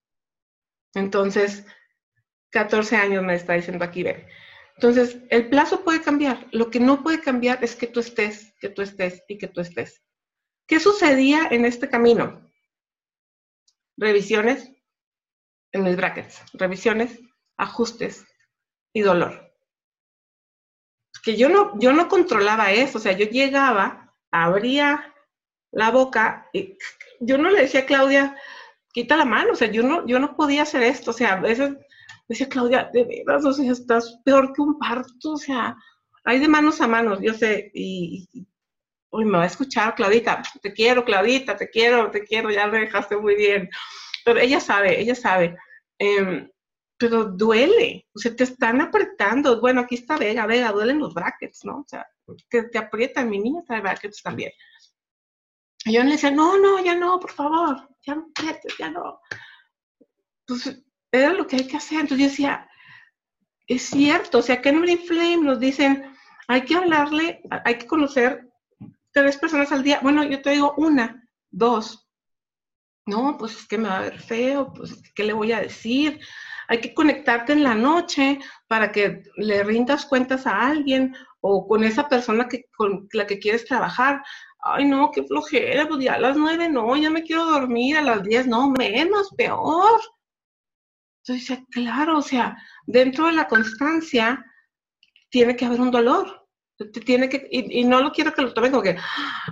Entonces, 0.94 1.66
14 2.52 2.96
años 2.96 3.24
me 3.24 3.34
está 3.34 3.54
diciendo 3.54 3.84
aquí, 3.84 4.02
ver. 4.02 4.28
Entonces, 4.76 5.18
el 5.30 5.48
plazo 5.48 5.82
puede 5.82 6.02
cambiar. 6.02 6.46
Lo 6.52 6.70
que 6.70 6.80
no 6.80 7.02
puede 7.02 7.20
cambiar 7.20 7.62
es 7.64 7.74
que 7.74 7.86
tú 7.86 8.00
estés, 8.00 8.54
que 8.60 8.68
tú 8.68 8.82
estés 8.82 9.22
y 9.26 9.38
que 9.38 9.48
tú 9.48 9.60
estés. 9.60 10.02
¿Qué 10.66 10.78
sucedía 10.78 11.48
en 11.50 11.64
este 11.64 11.88
camino? 11.88 12.50
Revisiones 13.96 14.70
en 15.72 15.82
mis 15.82 15.96
brackets, 15.96 16.42
revisiones, 16.52 17.18
ajustes 17.56 18.26
y 18.92 19.00
dolor. 19.00 19.54
Que 21.22 21.36
yo 21.36 21.48
no, 21.48 21.78
yo 21.78 21.92
no 21.92 22.08
controlaba 22.08 22.72
eso, 22.72 22.98
o 22.98 23.00
sea, 23.00 23.12
yo 23.12 23.26
llegaba, 23.26 24.14
abría 24.30 25.14
la 25.70 25.90
boca 25.90 26.48
y 26.52 26.76
yo 27.20 27.38
no 27.38 27.50
le 27.50 27.62
decía 27.62 27.80
a 27.80 27.86
Claudia, 27.86 28.36
quita 28.92 29.16
la 29.16 29.24
mano, 29.24 29.52
o 29.52 29.56
sea, 29.56 29.70
yo 29.70 29.82
no, 29.82 30.06
yo 30.06 30.18
no 30.18 30.36
podía 30.36 30.62
hacer 30.62 30.82
esto, 30.82 31.12
o 31.12 31.14
sea, 31.14 31.34
a 31.34 31.40
veces 31.40 31.76
decía 32.28 32.48
Claudia, 32.48 32.90
de 32.92 33.04
veras, 33.04 33.44
o 33.44 33.52
sea, 33.52 33.70
estás 33.70 34.18
peor 34.24 34.52
que 34.52 34.62
un 34.62 34.78
parto, 34.78 35.32
o 35.32 35.36
sea, 35.36 35.76
hay 36.24 36.38
de 36.38 36.48
manos 36.48 36.80
a 36.80 36.88
manos, 36.88 37.20
yo 37.20 37.34
sé, 37.34 37.70
y, 37.74 38.28
hoy 39.10 39.24
me 39.24 39.38
va 39.38 39.44
a 39.44 39.46
escuchar 39.46 39.94
Claudita, 39.94 40.42
te 40.62 40.72
quiero, 40.72 41.04
Claudita, 41.04 41.56
te 41.56 41.68
quiero, 41.68 42.10
te 42.10 42.24
quiero, 42.24 42.50
ya 42.50 42.66
me 42.66 42.80
dejaste 42.80 43.16
muy 43.16 43.34
bien, 43.34 43.68
pero 44.24 44.40
ella 44.40 44.60
sabe, 44.60 45.00
ella 45.00 45.14
sabe, 45.14 45.56
em, 45.98 46.48
pero 46.96 47.24
duele, 47.24 48.06
o 48.14 48.18
sea, 48.18 48.34
te 48.34 48.44
están 48.44 48.80
apretando, 48.80 49.60
bueno, 49.60 49.82
aquí 49.82 49.96
está 49.96 50.16
Vega, 50.16 50.46
Vega, 50.46 50.72
duelen 50.72 50.98
los 50.98 51.12
brackets, 51.14 51.64
¿no? 51.64 51.80
O 51.80 51.84
sea, 51.86 52.06
te, 52.48 52.64
te 52.64 52.78
aprietan, 52.78 53.28
mi 53.28 53.38
niña 53.38 53.62
trae 53.66 53.80
brackets 53.80 54.22
también. 54.22 54.52
Y 55.84 55.94
yo 55.94 56.04
le 56.04 56.12
decía, 56.12 56.30
no, 56.30 56.58
no, 56.58 56.82
ya 56.82 56.94
no, 56.94 57.18
por 57.18 57.32
favor, 57.32 57.88
ya 58.02 58.14
no 58.14 58.28
ya 58.78 58.90
no. 58.90 59.20
Pues 60.46 60.82
era 61.12 61.32
lo 61.32 61.46
que 61.46 61.56
hay 61.56 61.66
que 61.66 61.76
hacer. 61.76 62.00
Entonces 62.00 62.18
yo 62.18 62.30
decía, 62.30 62.68
es 63.66 63.82
cierto, 63.82 64.38
o 64.38 64.42
sea, 64.42 64.60
que 64.60 64.70
en 64.70 64.98
Flame 64.98 65.38
nos 65.38 65.60
dicen, 65.60 66.12
hay 66.48 66.62
que 66.62 66.74
hablarle, 66.74 67.42
hay 67.64 67.76
que 67.76 67.86
conocer 67.86 68.48
tres 69.12 69.36
personas 69.36 69.70
al 69.72 69.82
día. 69.82 70.00
Bueno, 70.02 70.24
yo 70.24 70.42
te 70.42 70.50
digo 70.50 70.74
una, 70.76 71.22
dos. 71.50 72.08
No, 73.06 73.36
pues 73.38 73.56
es 73.56 73.66
que 73.66 73.78
me 73.78 73.88
va 73.88 73.98
a 73.98 74.02
ver 74.02 74.20
feo, 74.20 74.72
pues 74.72 75.02
¿qué 75.14 75.24
le 75.24 75.32
voy 75.32 75.52
a 75.52 75.60
decir? 75.60 76.20
Hay 76.68 76.80
que 76.80 76.94
conectarte 76.94 77.52
en 77.52 77.64
la 77.64 77.74
noche 77.74 78.38
para 78.68 78.92
que 78.92 79.24
le 79.36 79.64
rindas 79.64 80.06
cuentas 80.06 80.46
a 80.46 80.68
alguien 80.68 81.14
o 81.40 81.66
con 81.66 81.82
esa 81.82 82.08
persona 82.08 82.48
que, 82.48 82.66
con 82.76 83.08
la 83.12 83.26
que 83.26 83.40
quieres 83.40 83.64
trabajar 83.64 84.22
ay 84.62 84.84
no, 84.86 85.10
qué 85.10 85.24
flojera, 85.24 85.88
pues 85.88 86.04
ya 86.04 86.14
a 86.14 86.18
las 86.20 86.36
nueve 86.36 86.68
no, 86.68 86.96
ya 86.96 87.10
me 87.10 87.22
quiero 87.22 87.46
dormir, 87.46 87.96
a 87.96 88.02
las 88.02 88.22
diez 88.22 88.46
no, 88.46 88.70
menos, 88.70 89.30
peor. 89.36 90.00
Entonces 91.24 91.48
dice, 91.48 91.66
claro, 91.70 92.18
o 92.18 92.22
sea, 92.22 92.56
dentro 92.86 93.26
de 93.26 93.32
la 93.32 93.46
constancia 93.46 94.44
tiene 95.30 95.56
que 95.56 95.64
haber 95.64 95.80
un 95.80 95.90
dolor. 95.90 96.48
Tiene 97.04 97.28
que, 97.28 97.46
y, 97.50 97.84
no 97.84 98.02
lo 98.02 98.10
quiero 98.10 98.32
que 98.32 98.42
lo 98.42 98.52
tomen 98.52 98.72
como 98.72 98.82
que, 98.82 98.96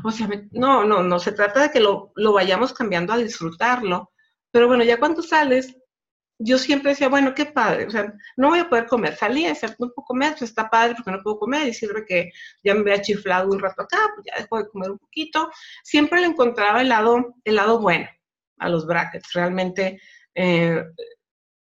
o 0.03 0.11
sea, 0.11 0.29
no, 0.51 0.85
no, 0.85 1.03
no, 1.05 1.19
se 1.21 1.31
trata 1.31 1.63
de 1.63 1.71
que 1.71 1.79
lo, 1.79 2.13
lo 2.17 2.33
vayamos 2.33 2.73
cambiando 2.73 3.13
a 3.13 3.19
disfrutarlo. 3.19 4.11
Pero 4.51 4.67
bueno, 4.67 4.83
ya 4.83 4.99
cuando 4.99 5.23
sales, 5.23 5.77
yo 6.41 6.59
siempre 6.59 6.91
decía, 6.91 7.09
bueno, 7.09 7.35
qué 7.35 7.47
padre, 7.47 7.87
o 7.87 7.91
sea, 7.91 8.13
no 8.37 8.49
voy 8.49 8.59
a 8.61 8.69
poder 8.69 8.87
comer, 8.87 9.15
salí 9.15 9.47
a 9.47 9.53
hacer 9.53 9.77
un 9.79 9.91
poco 9.91 10.05
comer, 10.07 10.31
pues 10.31 10.51
está 10.51 10.69
padre 10.71 10.95
porque 10.97 11.13
no 11.13 11.23
puedo 11.23 11.39
comer 11.39 11.69
y 11.69 11.75
sirve 11.75 12.05
que 12.05 12.31
ya 12.65 12.75
me 12.75 12.81
había 12.81 13.03
chiflado 13.03 13.51
un 13.51 13.61
rato 13.61 13.83
acá, 13.83 13.99
pues 14.15 14.27
ya 14.27 14.43
dejo 14.43 14.59
de 14.59 14.69
comer 14.69 14.91
un 14.91 14.99
poquito. 14.99 15.51
Siempre 15.85 16.21
le 16.21 16.27
encontraba 16.27 16.81
el 16.81 16.89
lado, 16.89 17.37
el 17.45 17.55
lado 17.55 17.79
bueno 17.79 18.09
a 18.59 18.69
los 18.69 18.87
brackets. 18.87 19.33
Realmente 19.35 20.01
eh, 20.35 20.83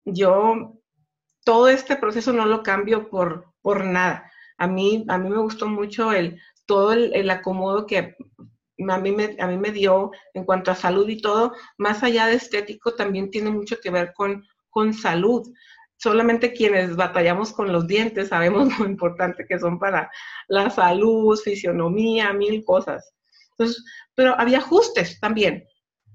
yo 0.06 0.80
todo 1.44 1.68
este 1.68 1.96
proceso 1.96 2.32
no 2.32 2.46
lo 2.46 2.62
cambio 2.62 3.10
por, 3.10 3.52
por 3.60 3.84
nada. 3.84 4.30
A 4.56 4.66
mí, 4.66 5.04
a 5.08 5.18
mí 5.18 5.28
me 5.28 5.38
gustó 5.38 5.68
mucho 5.68 6.12
el, 6.12 6.40
todo 6.64 6.92
el, 6.92 7.14
el 7.14 7.28
acomodo 7.30 7.86
que 7.86 8.16
a 8.88 8.98
mí, 8.98 9.12
me, 9.12 9.36
a 9.38 9.46
mí 9.46 9.56
me 9.56 9.72
dio 9.72 10.10
en 10.34 10.44
cuanto 10.44 10.70
a 10.70 10.74
salud 10.74 11.08
y 11.08 11.20
todo, 11.20 11.54
más 11.78 12.02
allá 12.02 12.26
de 12.26 12.34
estético, 12.34 12.94
también 12.94 13.30
tiene 13.30 13.50
mucho 13.50 13.76
que 13.82 13.90
ver 13.90 14.12
con, 14.14 14.44
con 14.70 14.92
salud. 14.92 15.50
Solamente 15.96 16.52
quienes 16.52 16.94
batallamos 16.94 17.52
con 17.52 17.72
los 17.72 17.86
dientes 17.86 18.28
sabemos 18.28 18.68
lo 18.78 18.86
importante 18.86 19.46
que 19.46 19.58
son 19.58 19.78
para 19.78 20.10
la 20.48 20.68
salud, 20.70 21.38
fisionomía, 21.38 22.32
mil 22.32 22.64
cosas. 22.64 23.14
Entonces, 23.52 23.82
pero 24.14 24.38
había 24.38 24.58
ajustes 24.58 25.18
también. 25.20 25.64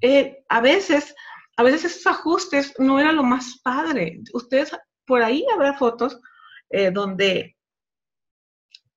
Eh, 0.01 0.43
a 0.49 0.61
veces, 0.61 1.15
a 1.57 1.63
veces 1.63 1.85
esos 1.85 2.07
ajustes 2.07 2.73
no 2.79 2.99
era 2.99 3.11
lo 3.11 3.23
más 3.23 3.59
padre. 3.63 4.21
Ustedes 4.33 4.71
por 5.05 5.21
ahí 5.21 5.45
habrá 5.53 5.77
fotos 5.77 6.19
eh, 6.69 6.91
donde 6.91 7.57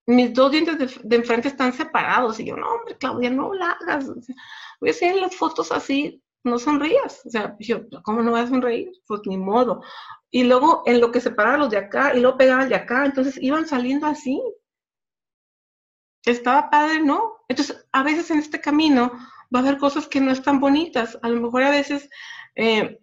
mis 0.06 0.34
dos 0.34 0.52
dientes 0.52 1.00
de, 1.02 1.16
enfrente 1.16 1.48
están 1.48 1.72
separados. 1.72 2.38
Y 2.40 2.46
yo, 2.46 2.56
no, 2.56 2.66
hombre, 2.68 2.96
Claudia, 2.98 3.30
no 3.30 3.52
la 3.54 3.72
hagas. 3.72 4.06
Voy 4.80 4.88
a 4.88 4.92
hacer 4.92 5.16
las 5.16 5.34
fotos 5.34 5.72
así 5.72 6.22
no 6.44 6.58
sonrías. 6.58 7.22
O 7.26 7.30
sea, 7.30 7.56
yo, 7.58 7.80
¿cómo 8.02 8.22
no 8.22 8.32
vas 8.32 8.44
a 8.44 8.48
sonreír? 8.48 8.92
Pues 9.06 9.22
ni 9.26 9.36
modo. 9.36 9.82
Y 10.30 10.44
luego 10.44 10.82
en 10.86 11.00
lo 11.00 11.10
que 11.10 11.20
separaba 11.20 11.56
los 11.56 11.70
de 11.70 11.78
acá 11.78 12.14
y 12.14 12.20
luego 12.20 12.36
pegaba 12.36 12.64
el 12.64 12.68
de 12.68 12.74
acá, 12.76 13.04
entonces 13.06 13.38
iban 13.42 13.66
saliendo 13.66 14.06
así. 14.06 14.40
Estaba 16.24 16.70
padre, 16.70 17.02
¿no? 17.02 17.38
Entonces, 17.48 17.86
a 17.92 18.02
veces 18.02 18.30
en 18.30 18.38
este 18.38 18.60
camino 18.60 19.12
va 19.54 19.60
a 19.60 19.62
haber 19.62 19.78
cosas 19.78 20.06
que 20.06 20.20
no 20.20 20.30
están 20.30 20.60
bonitas. 20.60 21.18
A 21.22 21.28
lo 21.28 21.40
mejor 21.40 21.62
a 21.62 21.70
veces 21.70 22.08
eh, 22.54 23.00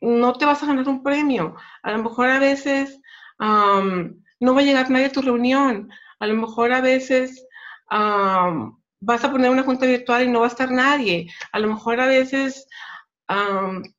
no 0.00 0.32
te 0.34 0.44
vas 0.44 0.62
a 0.62 0.66
ganar 0.66 0.88
un 0.88 1.02
premio. 1.02 1.56
A 1.82 1.92
lo 1.92 2.02
mejor 2.02 2.28
a 2.28 2.38
veces 2.38 3.00
no 3.38 4.54
va 4.54 4.60
a 4.60 4.64
llegar 4.64 4.90
nadie 4.90 5.06
a 5.06 5.12
tu 5.12 5.22
reunión. 5.22 5.90
A 6.20 6.26
lo 6.26 6.34
mejor 6.34 6.72
a 6.72 6.80
veces 6.80 7.46
vas 7.88 9.24
a 9.24 9.30
poner 9.30 9.50
una 9.50 9.62
junta 9.62 9.86
virtual 9.86 10.24
y 10.24 10.28
no 10.28 10.40
va 10.40 10.46
a 10.46 10.48
estar 10.48 10.70
nadie. 10.70 11.28
A 11.52 11.58
lo 11.58 11.68
mejor 11.68 12.00
a 12.00 12.06
veces 12.06 12.66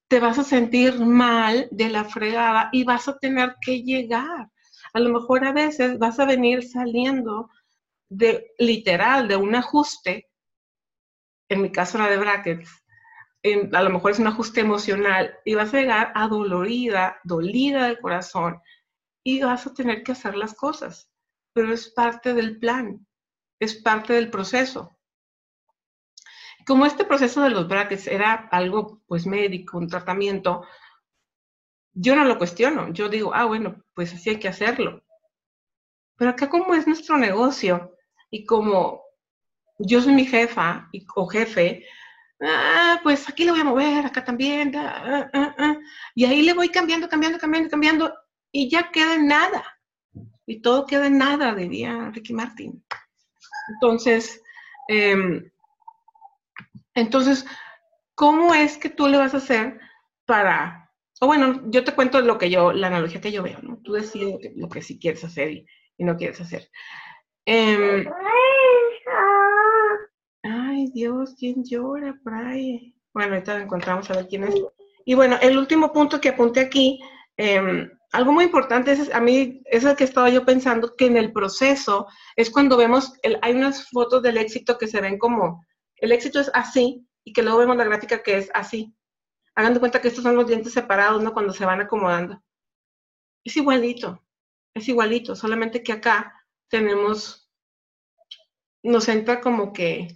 te 0.07 0.19
vas 0.19 0.39
a 0.39 0.43
sentir 0.43 0.99
mal 0.99 1.67
de 1.71 1.89
la 1.89 2.05
fregada 2.05 2.69
y 2.71 2.83
vas 2.83 3.07
a 3.07 3.17
tener 3.17 3.55
que 3.61 3.83
llegar. 3.83 4.49
A 4.93 4.99
lo 4.99 5.09
mejor 5.09 5.45
a 5.45 5.51
veces 5.51 5.99
vas 5.99 6.19
a 6.19 6.25
venir 6.25 6.63
saliendo 6.63 7.49
de 8.09 8.51
literal, 8.57 9.27
de 9.27 9.35
un 9.35 9.53
ajuste, 9.53 10.29
en 11.49 11.61
mi 11.61 11.71
caso 11.71 11.97
era 11.97 12.09
de 12.09 12.17
brackets, 12.17 12.69
a 13.43 13.81
lo 13.81 13.89
mejor 13.89 14.11
es 14.11 14.19
un 14.19 14.27
ajuste 14.27 14.61
emocional 14.61 15.37
y 15.45 15.55
vas 15.55 15.73
a 15.73 15.77
llegar 15.77 16.11
adolorida, 16.15 17.17
dolida 17.23 17.85
del 17.87 17.99
corazón 17.99 18.61
y 19.23 19.41
vas 19.41 19.67
a 19.67 19.73
tener 19.73 20.03
que 20.03 20.11
hacer 20.13 20.35
las 20.35 20.53
cosas, 20.53 21.09
pero 21.53 21.73
es 21.73 21.89
parte 21.89 22.33
del 22.33 22.59
plan, 22.59 23.05
es 23.59 23.75
parte 23.75 24.13
del 24.13 24.29
proceso 24.29 24.97
como 26.67 26.85
este 26.85 27.05
proceso 27.05 27.41
de 27.41 27.49
los 27.49 27.69
brackets 27.69 28.07
era 28.07 28.33
algo 28.51 29.01
pues 29.07 29.25
médico, 29.25 29.77
un 29.77 29.87
tratamiento, 29.87 30.65
yo 31.93 32.13
no 32.13 32.25
lo 32.25 32.37
cuestiono, 32.37 32.91
yo 32.91 33.07
digo, 33.07 33.33
ah, 33.33 33.45
bueno, 33.45 33.81
pues 33.93 34.13
así 34.13 34.31
hay 34.31 34.39
que 34.39 34.49
hacerlo. 34.49 35.01
Pero 36.17 36.31
acá 36.31 36.49
como 36.49 36.75
es 36.75 36.85
nuestro 36.85 37.17
negocio 37.17 37.95
y 38.29 38.45
como 38.45 39.01
yo 39.79 40.01
soy 40.01 40.13
mi 40.13 40.25
jefa 40.25 40.89
o 41.15 41.27
jefe, 41.27 41.85
ah, 42.41 42.99
pues 43.03 43.27
aquí 43.29 43.45
lo 43.45 43.53
voy 43.53 43.61
a 43.61 43.65
mover, 43.65 44.05
acá 44.05 44.23
también, 44.23 44.75
ah, 44.75 45.29
ah, 45.33 45.55
ah, 45.57 45.77
y 46.15 46.25
ahí 46.25 46.41
le 46.41 46.53
voy 46.53 46.69
cambiando, 46.69 47.09
cambiando, 47.09 47.39
cambiando, 47.39 47.69
cambiando, 47.69 48.13
y 48.51 48.69
ya 48.69 48.91
queda 48.91 49.17
nada. 49.17 49.63
Y 50.45 50.61
todo 50.61 50.85
queda 50.85 51.07
en 51.07 51.17
nada, 51.17 51.53
diría 51.53 52.09
Ricky 52.13 52.33
Martin. 52.33 52.83
Entonces, 53.73 54.41
eh, 54.87 55.51
entonces, 56.93 57.45
¿cómo 58.15 58.53
es 58.53 58.77
que 58.77 58.89
tú 58.89 59.07
le 59.07 59.17
vas 59.17 59.33
a 59.33 59.37
hacer 59.37 59.79
para 60.25 60.87
o 61.19 61.27
bueno, 61.27 61.61
yo 61.65 61.83
te 61.83 61.93
cuento 61.93 62.21
lo 62.21 62.37
que 62.37 62.49
yo, 62.49 62.71
la 62.71 62.87
analogía 62.87 63.21
que 63.21 63.31
yo 63.31 63.41
veo, 63.41 63.59
¿no? 63.61 63.79
Tú 63.83 63.93
decides 63.93 64.39
lo 64.55 64.69
que, 64.69 64.81
sí 64.81 64.99
quieres 64.99 65.23
hacer 65.23 65.51
y, 65.51 65.65
no 65.97 66.15
quieres 66.15 66.39
hacer. 66.39 66.69
Em, 67.45 68.07
Dios, 70.85 71.35
¿quién 71.37 71.63
llora 71.63 72.17
por 72.23 72.33
ahí? 72.33 72.95
Bueno, 73.13 73.33
ahorita 73.33 73.61
encontramos 73.61 74.09
a 74.09 74.15
ver 74.15 74.27
quién 74.27 74.43
es. 74.43 74.55
Y 75.05 75.15
bueno, 75.15 75.37
el 75.41 75.57
último 75.57 75.91
punto 75.91 76.21
que 76.21 76.29
apunté 76.29 76.59
aquí, 76.59 76.99
em, 77.37 77.89
algo 78.11 78.31
muy 78.31 78.45
importante 78.45 78.91
es, 78.91 79.13
a 79.13 79.19
mí, 79.19 79.61
es 79.65 79.83
el 79.83 79.95
que 79.95 80.03
estaba 80.03 80.29
yo 80.29 80.45
pensando, 80.45 80.95
que 80.95 81.07
en 81.07 81.17
el 81.17 81.33
proceso 81.33 82.07
es 82.35 82.49
cuando 82.49 82.77
vemos, 82.77 83.13
hay 83.41 83.53
unas 83.53 83.89
fotos 83.89 84.21
del 84.21 84.37
éxito 84.37 84.77
que 84.77 84.87
se 84.87 85.01
ven 85.01 85.17
como, 85.17 85.65
el 85.97 86.11
éxito 86.11 86.39
es 86.39 86.51
así, 86.53 87.07
y 87.23 87.33
que 87.33 87.41
luego 87.41 87.57
vemos 87.59 87.77
la 87.77 87.83
gráfica 87.83 88.23
que 88.23 88.37
es 88.37 88.49
así. 88.53 88.95
Hagan 89.55 89.73
de 89.73 89.79
cuenta 89.79 89.99
que 89.99 90.07
estos 90.07 90.23
son 90.23 90.35
los 90.35 90.47
dientes 90.47 90.73
separados, 90.73 91.21
¿no? 91.23 91.33
Cuando 91.33 91.53
se 91.53 91.65
van 91.65 91.81
acomodando. 91.81 92.41
Es 93.43 93.57
igualito, 93.57 94.23
es 94.73 94.87
igualito, 94.87 95.35
solamente 95.35 95.83
que 95.83 95.93
acá 95.93 96.33
tenemos, 96.69 97.49
nos 98.83 99.07
entra 99.09 99.41
como 99.41 99.73
que 99.73 100.07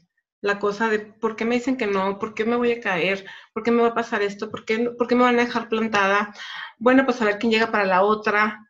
la 0.42 0.60
cosa 0.60 0.90
de 0.90 1.00
por 1.00 1.36
qué 1.36 1.46
me 1.46 1.56
dicen 1.56 1.78
que 1.78 1.88
no, 1.88 2.20
por 2.20 2.34
qué 2.34 2.46
me 2.46 2.56
voy 2.56 2.72
a 2.72 2.82
caer, 2.82 3.26
por 3.54 3.64
qué 3.64 3.72
me 3.72 3.82
va 3.82 3.90
a 3.90 3.94
pasar 3.94 4.22
esto, 4.22 4.50
por 4.50 4.66
qué, 4.66 4.90
por 4.98 5.08
qué 5.08 5.16
me 5.16 5.24
van 5.24 5.40
a 5.40 5.46
dejar 5.46 5.70
plantada. 5.70 6.34
Bueno, 6.80 7.06
pues 7.06 7.22
a 7.22 7.26
ver 7.26 7.40
quién 7.40 7.52
llega 7.52 7.72
para 7.72 7.86
la 7.86 8.04
otra. 8.04 8.68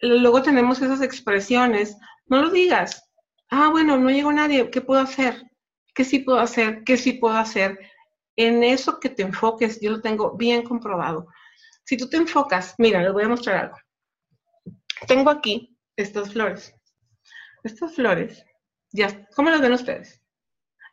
Luego 0.00 0.42
tenemos 0.42 0.82
esas 0.82 1.00
expresiones. 1.02 1.96
No 2.26 2.42
lo 2.42 2.50
digas. 2.50 3.10
Ah, 3.50 3.70
bueno, 3.70 3.96
no 3.96 4.10
llegó 4.10 4.32
nadie. 4.32 4.70
¿Qué 4.70 4.80
puedo 4.80 5.00
hacer? 5.00 5.42
¿Qué 5.94 6.04
sí 6.04 6.20
puedo 6.20 6.40
hacer? 6.40 6.84
¿Qué 6.84 6.96
sí 6.96 7.14
puedo 7.14 7.36
hacer? 7.36 7.78
en 8.36 8.62
eso 8.62 8.98
que 9.00 9.10
te 9.10 9.22
enfoques, 9.22 9.80
yo 9.80 9.92
lo 9.92 10.00
tengo 10.00 10.36
bien 10.36 10.62
comprobado. 10.62 11.28
Si 11.84 11.96
tú 11.96 12.08
te 12.08 12.16
enfocas, 12.16 12.74
mira, 12.78 13.02
les 13.02 13.12
voy 13.12 13.24
a 13.24 13.28
mostrar 13.28 13.56
algo. 13.56 13.76
Tengo 15.06 15.30
aquí 15.30 15.76
estas 15.96 16.32
flores. 16.32 16.74
Estas 17.62 17.94
flores, 17.94 18.44
ya, 18.90 19.26
¿cómo 19.34 19.50
las 19.50 19.60
ven 19.60 19.72
ustedes? 19.72 20.20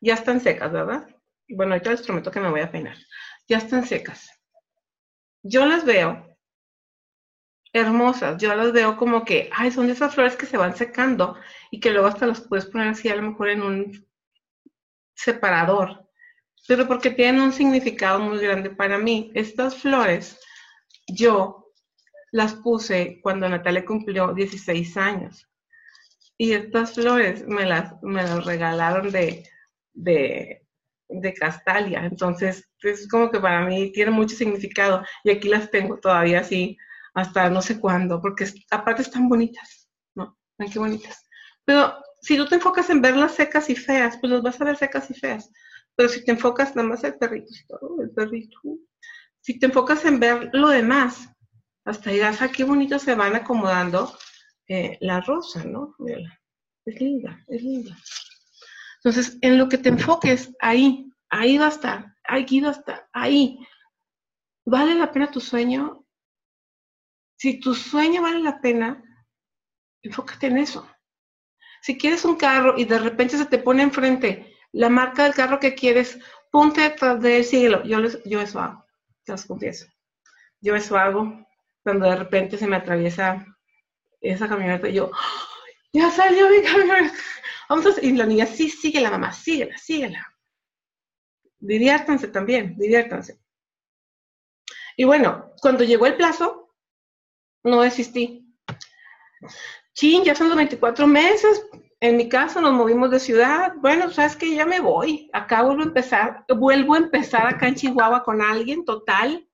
Ya 0.01 0.15
están 0.15 0.41
secas, 0.41 0.71
¿verdad? 0.71 1.07
Bueno, 1.47 1.73
ahorita 1.73 1.91
les 1.91 2.01
prometo 2.01 2.31
que 2.31 2.39
me 2.39 2.49
voy 2.49 2.61
a 2.61 2.71
peinar. 2.71 2.97
Ya 3.47 3.57
están 3.57 3.85
secas. 3.85 4.29
Yo 5.43 5.65
las 5.65 5.85
veo 5.85 6.27
hermosas. 7.73 8.41
Yo 8.41 8.53
las 8.55 8.73
veo 8.73 8.97
como 8.97 9.23
que, 9.23 9.49
ay, 9.53 9.71
son 9.71 9.87
de 9.87 9.93
esas 9.93 10.13
flores 10.13 10.35
que 10.35 10.45
se 10.45 10.57
van 10.57 10.75
secando 10.75 11.37
y 11.69 11.79
que 11.79 11.91
luego 11.91 12.07
hasta 12.07 12.27
las 12.27 12.41
puedes 12.41 12.65
poner 12.65 12.89
así 12.89 13.09
a 13.09 13.15
lo 13.15 13.21
mejor 13.21 13.49
en 13.49 13.61
un 13.61 14.07
separador 15.15 16.01
pero 16.67 16.87
porque 16.87 17.09
tienen 17.11 17.41
un 17.41 17.53
significado 17.53 18.19
muy 18.19 18.39
grande 18.39 18.69
para 18.69 18.97
mí. 18.97 19.31
Estas 19.33 19.75
flores, 19.75 20.39
yo 21.07 21.71
las 22.31 22.53
puse 22.53 23.19
cuando 23.21 23.49
Natalia 23.49 23.85
cumplió 23.85 24.33
16 24.33 24.97
años. 24.97 25.47
Y 26.37 26.53
estas 26.53 26.93
flores 26.93 27.47
me 27.47 27.65
las, 27.65 28.01
me 28.01 28.23
las 28.23 28.45
regalaron 28.45 29.11
de, 29.11 29.43
de, 29.93 30.65
de 31.09 31.33
Castalia. 31.33 32.05
Entonces, 32.05 32.69
es 32.81 33.07
como 33.07 33.29
que 33.31 33.39
para 33.39 33.65
mí 33.65 33.91
tiene 33.91 34.11
mucho 34.11 34.35
significado. 34.35 35.03
Y 35.23 35.31
aquí 35.31 35.49
las 35.49 35.69
tengo 35.69 35.99
todavía 35.99 36.39
así 36.39 36.77
hasta 37.13 37.49
no 37.49 37.61
sé 37.61 37.79
cuándo, 37.79 38.21
porque 38.21 38.47
aparte 38.69 39.01
están 39.01 39.27
bonitas, 39.27 39.89
¿no? 40.15 40.37
Ay, 40.57 40.69
qué 40.69 40.79
bonitas. 40.79 41.25
Pero 41.65 41.93
si 42.21 42.37
tú 42.37 42.47
te 42.47 42.55
enfocas 42.55 42.89
en 42.89 43.01
verlas 43.01 43.35
secas 43.35 43.69
y 43.69 43.75
feas, 43.75 44.17
pues 44.17 44.31
las 44.31 44.41
vas 44.41 44.61
a 44.61 44.65
ver 44.65 44.77
secas 44.77 45.09
y 45.09 45.13
feas. 45.13 45.49
Pero 45.95 46.09
si 46.09 46.23
te 46.23 46.31
enfocas 46.31 46.75
nada 46.75 46.87
más 46.87 47.03
el 47.03 47.15
perrito, 47.15 47.51
el 48.01 48.11
perrito. 48.11 48.57
Si 49.41 49.59
te 49.59 49.65
enfocas 49.65 50.05
en 50.05 50.19
ver 50.19 50.49
lo 50.53 50.69
demás, 50.69 51.27
hasta 51.83 52.11
dirás, 52.11 52.41
ah, 52.41 52.51
qué 52.51 52.63
bonito 52.63 52.99
se 52.99 53.15
van 53.15 53.35
acomodando 53.35 54.15
eh, 54.67 54.97
la 55.01 55.19
rosa, 55.21 55.63
¿no? 55.63 55.95
Es 56.85 56.99
linda, 57.01 57.43
es 57.47 57.61
linda. 57.61 57.97
Entonces, 59.03 59.37
en 59.41 59.57
lo 59.57 59.67
que 59.67 59.79
te 59.79 59.89
enfoques, 59.89 60.55
ahí, 60.59 61.11
ahí 61.29 61.57
va 61.57 61.65
a 61.65 61.69
estar, 61.69 62.15
ahí 62.23 62.59
va 62.59 62.69
a 62.69 62.71
estar, 62.71 63.09
ahí. 63.13 63.59
¿Vale 64.63 64.93
la 64.93 65.11
pena 65.11 65.31
tu 65.31 65.39
sueño? 65.39 66.05
Si 67.35 67.59
tu 67.59 67.73
sueño 67.73 68.21
vale 68.21 68.39
la 68.39 68.61
pena, 68.61 69.03
enfócate 70.03 70.47
en 70.47 70.59
eso. 70.59 70.87
Si 71.81 71.97
quieres 71.97 72.25
un 72.25 72.35
carro 72.35 72.77
y 72.77 72.85
de 72.85 72.99
repente 72.99 73.37
se 73.37 73.47
te 73.47 73.57
pone 73.57 73.81
enfrente 73.81 74.55
la 74.71 74.89
marca 74.89 75.23
del 75.23 75.33
carro 75.33 75.59
que 75.59 75.73
quieres, 75.73 76.19
ponte 76.51 76.81
detrás 76.81 77.19
de 77.21 77.37
él, 77.37 77.43
síguelo. 77.43 77.83
Yo, 77.83 77.99
yo 78.25 78.39
eso 78.39 78.59
hago, 78.59 78.85
te 79.23 79.31
los 79.31 79.45
confieso. 79.45 79.87
Yo 80.59 80.75
eso 80.75 80.95
hago 80.95 81.43
cuando 81.83 82.07
de 82.07 82.15
repente 82.15 82.57
se 82.57 82.67
me 82.67 82.75
atraviesa 82.75 83.45
esa 84.21 84.47
camioneta 84.47 84.87
y 84.87 84.93
yo, 84.93 85.11
ya 85.93 86.09
salió 86.11 86.49
mi 86.49 86.61
camioneta. 86.61 87.17
Vamos 87.69 87.85
a, 87.85 88.01
y 88.01 88.11
la 88.13 88.25
niña, 88.25 88.45
sí, 88.45 88.69
síguela, 88.69 89.11
mamá, 89.11 89.31
síguela, 89.31 89.77
síguela. 89.77 90.35
Diviértanse 91.59 92.27
también, 92.27 92.75
diviértanse. 92.77 93.39
Y 94.97 95.03
bueno, 95.03 95.51
cuando 95.61 95.83
llegó 95.83 96.05
el 96.05 96.17
plazo, 96.17 96.75
no 97.63 97.81
desistí. 97.81 98.45
Chin, 99.93 100.23
ya 100.23 100.35
son 100.35 100.47
los 100.47 100.57
24 100.57 101.07
meses, 101.07 101.65
en 101.99 102.17
mi 102.17 102.27
caso 102.27 102.61
nos 102.61 102.73
movimos 102.73 103.11
de 103.11 103.19
ciudad, 103.19 103.73
bueno, 103.77 104.09
sabes 104.09 104.35
que 104.35 104.55
ya 104.55 104.65
me 104.65 104.79
voy, 104.79 105.29
acá 105.33 105.61
vuelvo 105.61 105.83
a 105.83 105.85
empezar, 105.85 106.45
vuelvo 106.47 106.95
a 106.95 106.97
empezar 106.97 107.45
acá 107.45 107.67
en 107.67 107.75
Chihuahua 107.75 108.23
con 108.23 108.41
alguien, 108.41 108.85
total. 108.85 109.47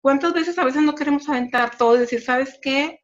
¿Cuántas 0.00 0.32
veces 0.32 0.56
a 0.58 0.64
veces 0.64 0.82
no 0.82 0.94
queremos 0.94 1.28
aventar 1.28 1.76
todo 1.76 1.96
y 1.96 2.00
decir, 2.00 2.20
sabes 2.20 2.58
qué? 2.62 3.00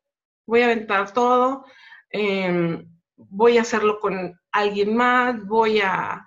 Voy 0.47 0.63
a 0.63 0.67
aventar 0.67 1.13
todo, 1.13 1.65
em, 2.11 2.87
voy 3.17 3.59
a 3.59 3.63
hacerlo 3.63 4.01
con 4.01 4.39
alguien 4.53 4.97
más, 4.97 5.45
voy 5.47 5.81
a, 5.81 6.25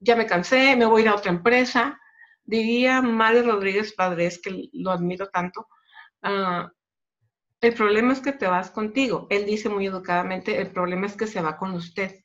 ya 0.00 0.16
me 0.16 0.26
cansé, 0.26 0.76
me 0.76 0.86
voy 0.86 1.02
a 1.02 1.04
ir 1.04 1.08
a 1.10 1.16
otra 1.16 1.30
empresa. 1.30 2.00
Diría 2.44 3.02
Mario 3.02 3.42
Rodríguez 3.44 3.92
Padres, 3.94 4.40
que 4.40 4.68
lo 4.72 4.90
admiro 4.92 5.28
tanto, 5.28 5.66
uh, 6.22 6.68
el 7.60 7.74
problema 7.74 8.12
es 8.12 8.20
que 8.20 8.32
te 8.32 8.46
vas 8.46 8.70
contigo. 8.70 9.26
Él 9.30 9.46
dice 9.46 9.68
muy 9.68 9.86
educadamente, 9.86 10.60
el 10.60 10.70
problema 10.70 11.06
es 11.06 11.16
que 11.16 11.26
se 11.26 11.40
va 11.40 11.56
con 11.56 11.72
usted. 11.72 12.24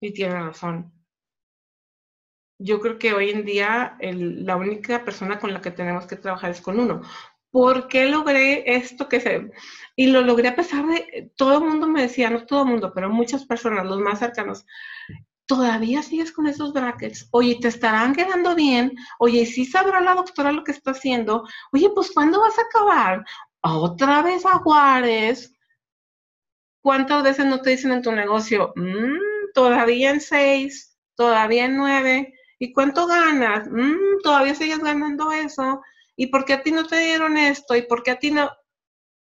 Y 0.00 0.12
tiene 0.12 0.38
razón. 0.40 0.92
Yo 2.58 2.80
creo 2.80 2.98
que 2.98 3.12
hoy 3.14 3.30
en 3.30 3.44
día 3.44 3.96
la 4.00 4.56
única 4.56 5.04
persona 5.04 5.38
con 5.38 5.52
la 5.52 5.60
que 5.60 5.70
tenemos 5.70 6.06
que 6.06 6.16
trabajar 6.16 6.50
es 6.50 6.60
con 6.60 6.80
uno. 6.80 7.02
¿Por 7.56 7.88
qué 7.88 8.04
logré 8.04 8.76
esto 8.76 9.08
que 9.08 9.18
se... 9.18 9.50
Y 9.96 10.08
lo 10.08 10.20
logré 10.20 10.48
a 10.48 10.54
pesar 10.54 10.86
de... 10.86 11.32
Todo 11.36 11.56
el 11.56 11.64
mundo 11.64 11.86
me 11.86 12.02
decía, 12.02 12.28
no 12.28 12.44
todo 12.44 12.64
el 12.64 12.68
mundo, 12.68 12.92
pero 12.94 13.08
muchas 13.08 13.46
personas, 13.46 13.86
los 13.86 13.98
más 13.98 14.18
cercanos, 14.18 14.66
todavía 15.46 16.02
sigues 16.02 16.32
con 16.32 16.46
esos 16.48 16.74
brackets. 16.74 17.28
Oye, 17.30 17.56
¿te 17.58 17.68
estarán 17.68 18.14
quedando 18.14 18.54
bien? 18.54 18.92
Oye, 19.18 19.46
¿sí 19.46 19.64
sabrá 19.64 20.02
la 20.02 20.16
doctora 20.16 20.52
lo 20.52 20.64
que 20.64 20.72
está 20.72 20.90
haciendo? 20.90 21.44
Oye, 21.72 21.88
pues 21.94 22.10
¿cuándo 22.12 22.40
vas 22.40 22.58
a 22.58 22.62
acabar? 22.62 23.24
otra 23.62 24.20
vez 24.20 24.44
a 24.44 24.58
Juárez. 24.58 25.50
¿Cuántas 26.82 27.22
veces 27.22 27.46
no 27.46 27.62
te 27.62 27.70
dicen 27.70 27.90
en 27.90 28.02
tu 28.02 28.12
negocio? 28.12 28.74
Mm, 28.76 29.52
todavía 29.54 30.10
en 30.10 30.20
seis, 30.20 30.94
todavía 31.14 31.64
en 31.64 31.78
nueve. 31.78 32.34
¿Y 32.58 32.74
cuánto 32.74 33.06
ganas? 33.06 33.66
Mm, 33.70 34.20
todavía 34.22 34.54
sigues 34.54 34.80
ganando 34.80 35.32
eso. 35.32 35.80
¿Y 36.16 36.28
por 36.28 36.44
qué 36.44 36.54
a 36.54 36.62
ti 36.62 36.72
no 36.72 36.86
te 36.86 36.98
dieron 36.98 37.36
esto? 37.36 37.76
¿Y 37.76 37.82
por 37.82 38.02
qué 38.02 38.12
a 38.12 38.18
ti 38.18 38.30
no? 38.30 38.50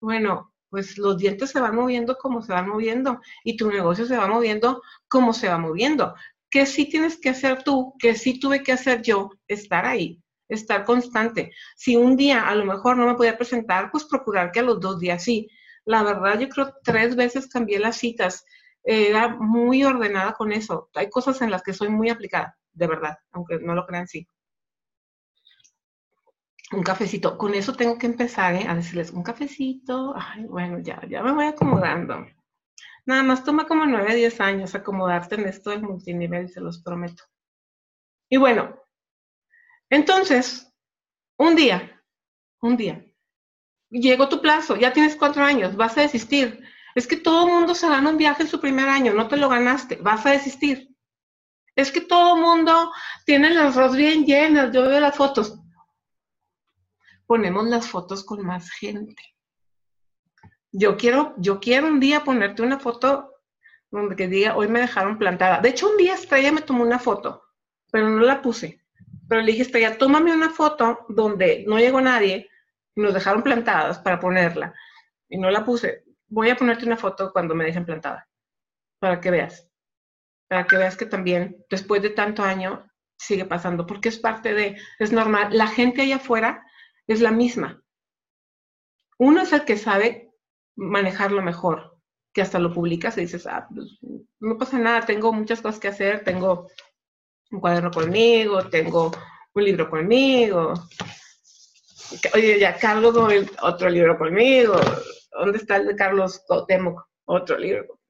Bueno, 0.01 0.53
pues 0.69 0.99
los 0.99 1.19
dientes 1.19 1.51
se 1.51 1.61
van 1.61 1.77
moviendo 1.77 2.17
como 2.19 2.43
se 2.43 2.53
van 2.53 2.69
moviendo 2.69 3.21
y 3.45 3.57
tu 3.57 3.71
negocio 3.71 4.07
se 4.07 4.17
va 4.17 4.27
moviendo 4.27 4.83
como 5.09 5.33
se 5.33 5.49
va 5.49 5.59
moviendo. 5.59 6.15
¿Qué 6.51 6.67
sí 6.67 6.89
tienes 6.89 7.19
que 7.19 7.31
hacer 7.31 7.63
tú? 7.63 7.95
¿Qué 7.99 8.15
sí 8.15 8.41
tuve 8.41 8.63
que 8.63 8.73
hacer 8.73 9.03
yo? 9.03 9.31
Estar 9.49 9.87
ahí 9.87 10.23
estar 10.55 10.85
constante. 10.85 11.53
Si 11.77 11.97
un 11.97 12.17
día 12.17 12.49
a 12.49 12.55
lo 12.55 12.65
mejor 12.65 12.97
no 12.97 13.07
me 13.07 13.15
podía 13.15 13.37
presentar, 13.37 13.91
pues 13.91 14.05
procurar 14.05 14.53
que 14.53 14.61
a 14.61 14.63
los 14.63 14.81
dos 14.81 15.01
días 15.01 15.23
sí. 15.23 15.49
La 15.85 16.03
verdad, 16.03 16.39
yo 16.39 16.49
creo 16.49 16.75
tres 16.85 17.17
veces 17.17 17.49
cambié 17.49 17.79
las 17.79 17.97
citas. 17.97 18.45
Era 18.85 19.29
muy 19.29 19.85
ordenada 19.85 20.33
con 20.35 20.53
eso. 20.53 20.91
Hay 20.95 21.11
cosas 21.11 21.41
en 21.43 21.51
las 21.51 21.63
que 21.63 21.73
soy 21.73 21.89
muy 21.89 22.11
aplicada, 22.11 22.57
de 22.73 22.87
verdad, 22.87 23.19
aunque 23.33 23.59
no 23.59 23.75
lo 23.75 23.87
crean, 23.87 24.07
sí. 24.07 24.27
Un 26.73 26.83
cafecito. 26.83 27.37
Con 27.37 27.55
eso 27.55 27.75
tengo 27.75 27.99
que 27.99 28.07
empezar 28.07 28.55
¿eh? 28.55 28.67
a 28.67 28.75
decirles 28.75 29.11
un 29.11 29.23
cafecito. 29.23 30.15
Ay, 30.17 30.45
bueno, 30.45 30.79
ya, 30.79 31.01
ya 31.09 31.23
me 31.23 31.33
voy 31.33 31.47
acomodando. 31.47 32.27
Nada 33.05 33.23
más 33.23 33.45
toma 33.45 33.67
como 33.67 33.85
nueve, 33.85 34.15
diez 34.15 34.41
años 34.41 34.75
acomodarte 34.75 35.35
en 35.35 35.49
esto 35.49 35.71
del 35.71 35.83
multinivel, 35.83 36.49
se 36.49 36.61
los 36.61 36.83
prometo. 36.83 37.25
Y 38.31 38.37
bueno, 38.37 38.77
entonces, 39.91 40.73
un 41.37 41.57
día, 41.57 42.01
un 42.61 42.77
día, 42.77 43.05
llegó 43.91 44.29
tu 44.29 44.41
plazo, 44.41 44.77
ya 44.77 44.93
tienes 44.93 45.17
cuatro 45.17 45.45
años, 45.45 45.77
vas 45.77 45.99
a 45.99 46.03
desistir. 46.03 46.65
Es 46.95 47.07
que 47.07 47.17
todo 47.17 47.47
mundo 47.47 47.75
se 47.75 47.89
gana 47.89 48.09
un 48.09 48.17
viaje 48.17 48.43
en 48.43 48.49
su 48.49 48.61
primer 48.61 48.89
año, 48.89 49.13
no 49.13 49.29
te 49.29 49.37
lo 49.37 49.49
ganaste, 49.49 49.97
vas 49.97 50.25
a 50.25 50.31
desistir. 50.31 50.97
Es 51.75 51.91
que 51.91 52.03
todo 52.03 52.37
mundo 52.37 52.93
tiene 53.27 53.51
las 53.51 53.77
arroz 53.77 53.97
bien 53.97 54.25
llenas, 54.25 54.73
yo 54.73 54.83
veo 54.83 55.01
las 55.01 55.17
fotos. 55.17 55.62
Ponemos 57.33 57.67
las 57.67 57.89
fotos 57.89 58.25
con 58.25 58.45
más 58.45 58.71
gente. 58.73 59.17
Yo 60.71 60.99
quiero, 60.99 61.33
yo 61.39 61.61
quiero 61.61 61.87
un 61.87 61.99
día 61.99 62.25
ponerte 62.25 62.61
una 62.61 62.79
foto 62.79 63.37
donde 63.91 64.17
que 64.17 64.29
diga, 64.29 64.55
hoy 64.55 64.69
me 64.69 64.81
dejaron 64.81 65.17
plantada. 65.17 65.59
De 65.59 65.71
hecho, 65.71 65.89
un 65.89 65.97
día 65.97 66.13
Estrella 66.13 66.53
me 66.53 66.61
tomó 66.61 66.83
una 66.85 66.99
foto, 66.99 67.43
pero 67.91 68.11
no 68.11 68.21
la 68.21 68.43
puse. 68.43 68.83
Pero 69.31 69.41
le 69.41 69.53
dije, 69.53 69.63
Estrella, 69.63 69.97
tómame 69.97 70.35
una 70.35 70.51
foto 70.51 71.07
donde 71.09 71.65
no 71.67 71.79
llegó 71.79 72.03
nadie 72.03 72.51
nos 72.97 73.15
dejaron 73.15 73.43
plantadas 73.43 73.99
para 73.99 74.21
ponerla. 74.21 74.75
Y 75.31 75.39
no 75.39 75.51
la 75.51 75.65
puse. 75.65 76.05
Voy 76.29 76.51
a 76.51 76.57
ponerte 76.57 76.85
una 76.85 76.99
foto 76.99 77.33
cuando 77.33 77.55
me 77.55 77.65
dejen 77.65 77.87
plantada, 77.87 78.29
para 78.99 79.23
que 79.23 79.31
veas. 79.31 79.67
Para 80.49 80.67
que 80.67 80.77
veas 80.77 80.99
que 80.99 81.07
también, 81.07 81.65
después 81.71 82.03
de 82.03 82.11
tanto 82.11 82.43
año, 82.43 82.87
sigue 83.17 83.47
pasando, 83.47 83.87
porque 83.87 84.11
es 84.11 84.19
parte 84.19 84.53
de, 84.53 84.77
es 84.99 85.13
normal. 85.13 85.49
La 85.57 85.69
gente 85.69 86.03
allá 86.03 86.17
afuera 86.17 86.67
es 87.07 87.21
la 87.21 87.31
misma. 87.31 87.83
Uno 89.19 89.43
es 89.43 89.53
el 89.53 89.65
que 89.65 89.77
sabe 89.77 90.33
manejarlo 90.77 91.43
mejor, 91.43 91.99
que 92.33 92.43
hasta 92.43 92.59
lo 92.59 92.73
publicas 92.73 93.17
y 93.19 93.23
dices, 93.23 93.47
ah, 93.47 93.69
pues, 93.73 93.99
no 94.41 94.59
pasa 94.59 94.79
nada, 94.79 95.07
tengo 95.07 95.33
muchas 95.33 95.61
cosas 95.61 95.81
que 95.81 95.89
hacer, 95.89 96.25
tengo 96.25 96.69
un 97.51 97.61
cuaderno 97.61 97.91
conmigo, 97.91 98.69
tengo 98.69 99.13
un 99.55 99.65
libro 99.65 99.89
conmigo. 99.89 100.75
Oye, 102.35 102.59
ya 102.59 102.77
Carlos, 102.77 103.15
otro 103.63 103.89
libro 103.89 104.19
conmigo. 104.19 104.75
¿Dónde 105.31 105.59
está 105.59 105.77
el 105.77 105.87
de 105.87 105.97
Carlos 105.97 106.43
Cotemoc? 106.47 107.07
Otro 107.25 107.59
libro. 107.59 108.01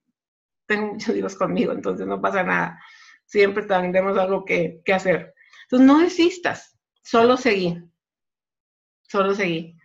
Tengo 0.67 0.95
muchos 0.95 1.15
libros 1.15 1.37
conmigo, 1.37 1.73
entonces 1.73 2.07
no 2.07 2.21
pasa 2.21 2.43
nada. 2.43 2.81
Siempre 3.27 3.65
tendremos 3.65 4.17
algo 4.17 4.45
que, 4.45 4.81
que 4.85 4.93
hacer. 4.93 5.35
Entonces 5.65 5.87
no 5.87 5.99
desistas, 5.99 6.79
solo 7.03 7.37
seguí. 7.37 7.79
Solo 9.13 9.35
seguí. 9.35 9.77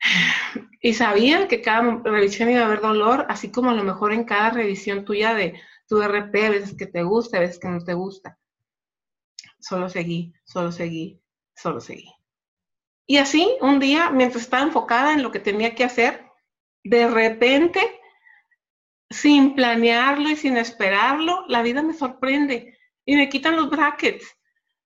Y 0.80 0.92
sabía 0.92 1.48
que 1.48 1.62
cada 1.62 2.02
revisión 2.04 2.50
iba 2.50 2.60
a 2.60 2.66
haber 2.66 2.82
dolor, 2.82 3.24
así 3.30 3.50
como 3.50 3.70
a 3.70 3.74
lo 3.74 3.84
mejor 3.84 4.12
en 4.12 4.24
cada 4.24 4.50
revisión 4.50 5.06
tuya 5.06 5.32
de 5.32 5.58
tu 5.88 6.02
RP, 6.02 6.50
veces 6.50 6.76
que 6.76 6.86
te 6.86 7.02
gusta, 7.02 7.40
veces 7.40 7.58
que 7.58 7.68
no 7.68 7.82
te 7.82 7.94
gusta. 7.94 8.38
Solo 9.58 9.88
seguí, 9.88 10.34
solo 10.44 10.72
seguí, 10.72 11.22
solo 11.56 11.80
seguí. 11.80 12.12
Y 13.06 13.16
así, 13.16 13.56
un 13.62 13.78
día, 13.78 14.10
mientras 14.10 14.42
estaba 14.42 14.62
enfocada 14.62 15.14
en 15.14 15.22
lo 15.22 15.32
que 15.32 15.40
tenía 15.40 15.74
que 15.74 15.84
hacer, 15.84 16.26
de 16.82 17.08
repente, 17.08 17.80
sin 19.08 19.54
planearlo 19.54 20.28
y 20.28 20.36
sin 20.36 20.58
esperarlo, 20.58 21.46
la 21.48 21.62
vida 21.62 21.82
me 21.82 21.94
sorprende 21.94 22.76
y 23.06 23.16
me 23.16 23.30
quitan 23.30 23.56
los 23.56 23.70
brackets. 23.70 24.26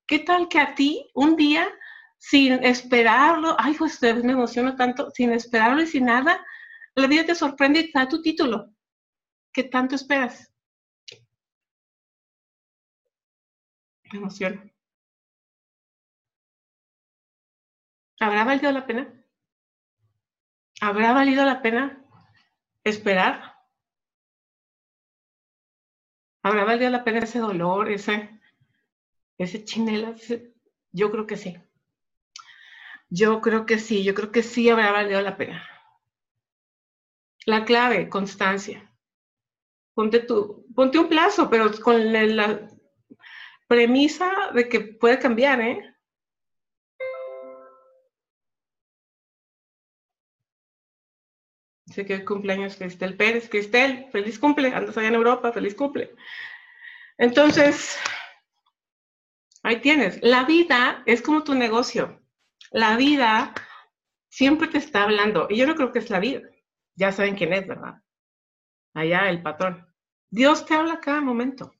¿Qué 0.06 0.20
tal 0.20 0.48
que 0.48 0.60
a 0.60 0.76
ti 0.76 1.10
un 1.12 1.34
día 1.34 1.68
sin 2.18 2.52
esperarlo, 2.64 3.56
ay, 3.58 3.74
pues 3.74 4.02
me 4.02 4.32
emociono 4.32 4.76
tanto, 4.76 5.10
sin 5.12 5.32
esperarlo 5.32 5.82
y 5.82 5.86
sin 5.86 6.06
nada, 6.06 6.44
la 6.94 7.06
vida 7.06 7.24
te 7.24 7.34
sorprende 7.34 7.80
y 7.80 7.92
te 7.92 7.98
da 7.98 8.08
tu 8.08 8.20
título. 8.20 8.74
¿Qué 9.52 9.64
tanto 9.64 9.94
esperas? 9.94 10.52
Me 14.12 14.18
emociona. 14.18 14.70
¿Habrá 18.20 18.44
valido 18.44 18.72
la 18.72 18.84
pena? 18.86 19.14
¿Habrá 20.80 21.12
valido 21.12 21.44
la 21.44 21.62
pena 21.62 22.04
esperar? 22.84 23.54
¿Habrá 26.42 26.64
valido 26.64 26.90
la 26.90 27.04
pena 27.04 27.20
ese 27.20 27.38
dolor, 27.38 27.90
ese, 27.90 28.40
ese 29.38 29.64
chinela? 29.64 30.14
Yo 30.90 31.10
creo 31.10 31.26
que 31.26 31.36
sí. 31.36 31.56
Yo 33.10 33.40
creo 33.40 33.66
que 33.66 33.78
sí, 33.78 34.04
yo 34.04 34.14
creo 34.14 34.30
que 34.32 34.42
sí 34.42 34.68
habrá 34.68 34.92
valido 34.92 35.20
la 35.22 35.36
pena. 35.36 35.66
La 37.46 37.64
clave, 37.64 38.08
constancia. 38.08 38.92
Ponte, 39.94 40.20
tu, 40.20 40.66
ponte 40.74 40.98
un 40.98 41.08
plazo, 41.08 41.48
pero 41.50 41.70
con 41.80 42.12
la, 42.12 42.68
premisa 43.66 44.50
de 44.54 44.68
que 44.68 44.80
puede 44.80 45.18
cambiar, 45.18 45.60
¿eh? 45.60 45.94
Sé 51.86 52.04
que 52.06 52.24
cumpleaños 52.24 52.76
Cristel 52.76 53.16
Pérez. 53.16 53.48
Cristel, 53.48 54.08
feliz 54.12 54.38
cumple. 54.38 54.74
Andas 54.74 54.96
allá 54.96 55.08
en 55.08 55.14
Europa, 55.14 55.52
feliz 55.52 55.74
cumple. 55.74 56.14
Entonces, 57.16 57.98
ahí 59.62 59.80
tienes. 59.80 60.22
La 60.22 60.44
vida 60.44 61.02
es 61.06 61.22
como 61.22 61.44
tu 61.44 61.54
negocio. 61.54 62.20
La 62.70 62.96
vida 62.96 63.54
siempre 64.28 64.68
te 64.68 64.78
está 64.78 65.04
hablando. 65.04 65.46
Y 65.50 65.56
yo 65.56 65.66
no 65.66 65.74
creo 65.74 65.92
que 65.92 65.98
es 65.98 66.10
la 66.10 66.20
vida. 66.20 66.42
Ya 66.94 67.12
saben 67.12 67.36
quién 67.36 67.52
es, 67.52 67.66
¿verdad? 67.66 67.94
Allá 68.94 69.30
el 69.30 69.42
patrón. 69.42 69.86
Dios 70.30 70.66
te 70.66 70.74
habla 70.74 71.00
cada 71.00 71.20
momento. 71.20 71.72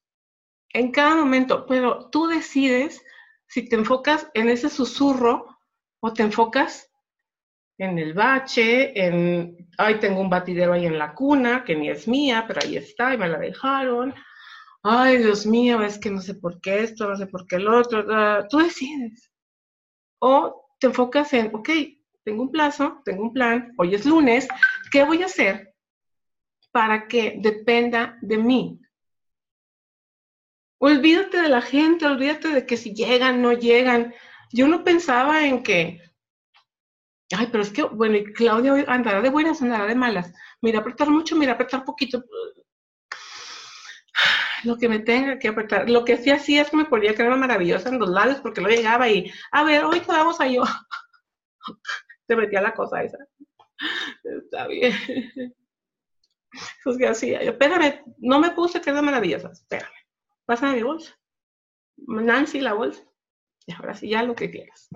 En 0.73 0.93
cada 0.93 1.17
momento. 1.17 1.67
Pero 1.67 2.09
tú 2.11 2.27
decides 2.27 3.05
si 3.47 3.69
te 3.69 3.77
enfocas 3.77 4.29
en 4.35 4.49
ese 4.49 4.69
susurro 4.69 5.59
o 6.01 6.13
te 6.13 6.23
enfocas 6.23 6.91
en 7.79 7.99
el 7.99 8.13
bache, 8.13 8.93
en, 9.01 9.69
ay, 9.79 10.01
tengo 10.01 10.21
un 10.21 10.29
batidero 10.29 10.73
ahí 10.73 10.87
en 10.87 10.99
la 10.99 11.15
cuna, 11.15 11.65
que 11.65 11.77
ni 11.77 11.89
es 11.89 12.09
mía, 12.09 12.45
pero 12.47 12.61
ahí 12.63 12.77
está 12.77 13.15
y 13.15 13.19
me 13.19 13.29
la 13.29 13.39
dejaron. 13.39 14.15
Ay, 14.83 15.19
Dios 15.19 15.47
mío, 15.47 15.83
es 15.83 15.99
que 15.99 16.11
no 16.11 16.21
sé 16.21 16.35
por 16.35 16.61
qué 16.61 16.81
esto, 16.81 17.09
no 17.09 17.17
sé 17.17 17.27
por 17.27 17.47
qué 17.47 17.57
el 17.57 17.69
otro. 17.69 18.05
Tú 18.49 18.59
decides. 18.59 19.31
O 20.21 20.68
te 20.79 20.87
enfocas 20.87 21.33
en, 21.33 21.55
ok, 21.55 21.69
tengo 22.25 22.43
un 22.43 22.51
plazo, 22.51 23.01
tengo 23.05 23.23
un 23.23 23.33
plan, 23.33 23.73
hoy 23.79 23.95
es 23.95 24.05
lunes, 24.05 24.49
¿qué 24.93 25.05
voy 25.05 25.23
a 25.23 25.27
hacer 25.27 25.75
para 26.73 27.09
que 27.09 27.37
dependa 27.39 28.19
de 28.23 28.39
mí? 28.39 28.81
Olvídate 30.81 31.43
de 31.43 31.49
la 31.49 31.61
gente, 31.61 32.07
olvídate 32.07 32.49
de 32.49 32.67
que 32.67 32.77
si 32.77 32.95
llegan, 32.95 33.43
no 33.43 33.53
llegan. 33.53 34.15
Yo 34.53 34.69
no 34.69 34.85
pensaba 34.85 35.45
en 35.45 35.63
que, 35.63 36.01
ay, 37.37 37.49
pero 37.51 37.63
es 37.63 37.71
que, 37.71 37.83
bueno, 37.83 38.17
y 38.17 38.33
Claudia 38.33 38.85
andará 38.87 39.21
de 39.21 39.31
buenas, 39.31 39.61
andará 39.61 39.87
de 39.87 39.97
malas. 39.97 40.33
Mira, 40.61 40.79
apretar 40.79 41.11
mucho, 41.11 41.35
mira, 41.35 41.55
apretar 41.55 41.85
poquito. 41.85 42.23
Lo 44.65 44.77
que 44.77 44.89
me 44.89 44.99
tenga 45.01 45.39
que 45.39 45.49
apretar. 45.49 45.89
Lo 45.89 46.05
que 46.05 46.17
sí 46.17 46.31
hacía 46.31 46.63
es 46.63 46.71
que 46.71 46.77
me 46.77 46.85
ponía 46.85 47.15
crema 47.15 47.37
maravillosa 47.37 47.89
en 47.89 47.99
los 47.99 48.09
lados 48.09 48.41
porque 48.41 48.61
no 48.61 48.69
llegaba 48.69 49.09
y, 49.09 49.31
a 49.53 49.65
ver, 49.65 49.85
hoy 49.85 50.01
te 50.01 50.13
vamos 50.13 50.41
a 50.41 50.47
yo. 50.47 50.63
Se 52.27 52.37
metía 52.37 52.61
la 52.61 52.75
cosa 52.75 53.03
esa. 53.03 53.19
Está 54.25 54.67
bien. 54.67 54.93
Pues 56.83 56.97
que 56.97 57.07
hacía 57.07 57.45
yo, 57.45 57.51
espérame, 57.51 58.03
no 58.17 58.41
me 58.41 58.51
puse 58.53 58.81
crema 58.81 59.03
maravillosa, 59.03 59.51
espérame. 59.53 59.93
Pásame 60.47 60.77
mi 60.77 60.83
bolsa. 60.83 61.15
Nancy, 61.99 62.61
la 62.61 62.73
bolsa. 62.73 63.03
Y 63.67 63.73
ahora 63.75 63.95
sí, 63.95 64.09
ya 64.09 64.23
lo 64.23 64.35
que 64.35 64.51
quieras. 64.51 64.89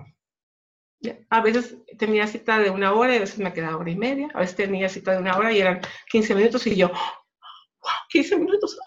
A 1.29 1.41
veces 1.41 1.77
tenía 1.99 2.25
cita 2.27 2.57
de 2.59 2.71
una 2.71 2.93
hora 2.93 3.13
y 3.13 3.17
a 3.17 3.19
veces 3.19 3.37
me 3.37 3.53
quedaba 3.53 3.77
hora 3.77 3.91
y 3.91 3.95
media. 3.95 4.29
A 4.33 4.39
veces 4.39 4.55
tenía 4.55 4.89
cita 4.89 5.11
de 5.11 5.19
una 5.19 5.37
hora 5.37 5.51
y 5.51 5.59
eran 5.59 5.81
15 6.09 6.33
minutos 6.33 6.65
y 6.65 6.75
yo, 6.75 6.87
wow, 6.87 7.91
15 8.09 8.37
minutos. 8.37 8.79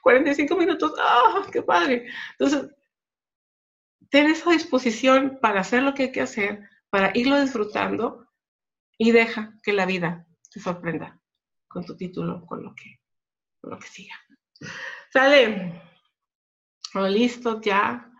45 0.00 0.56
minutos, 0.56 0.94
¡ah, 0.98 1.46
qué 1.52 1.62
padre! 1.62 2.08
Entonces, 2.38 2.70
ten 4.10 4.26
esa 4.26 4.50
disposición 4.50 5.38
para 5.40 5.60
hacer 5.60 5.82
lo 5.82 5.94
que 5.94 6.04
hay 6.04 6.12
que 6.12 6.20
hacer, 6.20 6.68
para 6.90 7.12
irlo 7.14 7.40
disfrutando 7.40 8.26
y 8.98 9.12
deja 9.12 9.54
que 9.62 9.72
la 9.72 9.86
vida 9.86 10.26
te 10.52 10.60
sorprenda 10.60 11.18
con 11.68 11.84
tu 11.84 11.96
título, 11.96 12.44
con 12.46 12.62
lo 12.62 12.74
que, 12.74 13.00
con 13.60 13.70
lo 13.70 13.78
que 13.78 13.86
siga. 13.86 14.14
Sale, 15.12 15.80
oh, 16.94 17.06
listo, 17.06 17.60
ya, 17.60 18.12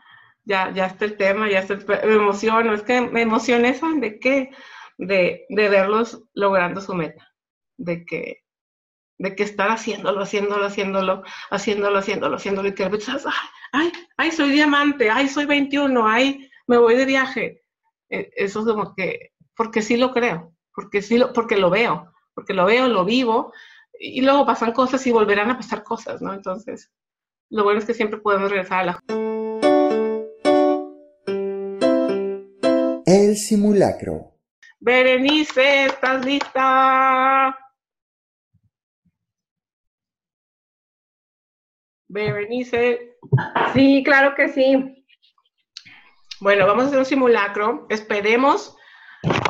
ya, 0.45 0.73
ya 0.73 0.87
está 0.87 1.05
el 1.05 1.17
tema, 1.17 1.51
ya 1.51 1.61
está 1.61 1.77
me 1.77 2.15
emociono, 2.15 2.73
es 2.73 2.83
que 2.83 3.01
me 3.01 3.23
emocioné, 3.23 3.75
¿saben 3.75 4.01
de 4.01 4.19
qué? 4.21 4.51
De, 4.97 5.47
de 5.49 5.69
verlos 5.69 6.23
logrando 6.35 6.81
su 6.81 6.95
meta, 6.95 7.35
de 7.77 8.05
que 8.05 8.45
de 9.21 9.37
que 9.37 9.43
estar 9.43 9.71
haciéndolo, 9.71 10.23
haciéndolo, 10.23 10.65
haciéndolo, 10.65 11.23
haciéndolo, 11.51 11.99
haciéndolo, 11.99 12.37
haciéndolo, 12.37 12.69
y 12.69 12.75
que 12.75 12.85
ay, 12.85 12.91
ay, 13.73 13.93
ay, 14.17 14.33
soy 14.33 14.51
diamante, 14.51 15.11
ay, 15.11 15.29
soy 15.29 15.45
21, 15.45 16.09
ay, 16.09 16.51
me 16.67 16.79
voy 16.79 16.97
de 16.97 17.05
viaje. 17.05 17.63
E, 18.09 18.31
eso 18.35 18.61
es 18.61 18.67
como 18.67 18.95
que, 18.95 19.33
porque 19.55 19.83
sí 19.83 19.99
lo 19.99 20.15
creo, 20.15 20.55
porque 20.75 21.03
sí 21.03 21.19
lo, 21.19 21.35
porque 21.35 21.59
lo 21.59 21.69
veo, 21.69 22.11
porque 22.35 22.55
lo 22.55 22.65
veo, 22.65 22.89
lo 22.89 23.05
vivo, 23.05 23.53
y 23.99 24.23
luego 24.23 24.47
pasan 24.47 24.73
cosas 24.73 25.07
y 25.07 25.13
volverán 25.13 25.51
a 25.51 25.59
pasar 25.59 25.83
cosas, 25.83 26.23
¿no? 26.23 26.33
Entonces, 26.33 26.91
lo 27.51 27.65
bueno 27.65 27.81
es 27.81 27.85
que 27.85 27.93
siempre 27.93 28.21
podemos 28.21 28.49
regresar 28.51 28.81
a 28.81 28.85
la... 28.85 29.03
El 33.05 33.37
simulacro. 33.37 34.39
Berenice, 34.79 35.85
¿estás 35.85 36.25
lista? 36.25 37.55
Berenice. 42.11 43.17
Sí, 43.73 44.03
claro 44.05 44.35
que 44.35 44.49
sí. 44.49 45.05
Bueno, 46.41 46.67
vamos 46.67 46.85
a 46.85 46.87
hacer 46.89 46.99
un 46.99 47.05
simulacro. 47.05 47.87
Esperemos. 47.89 48.77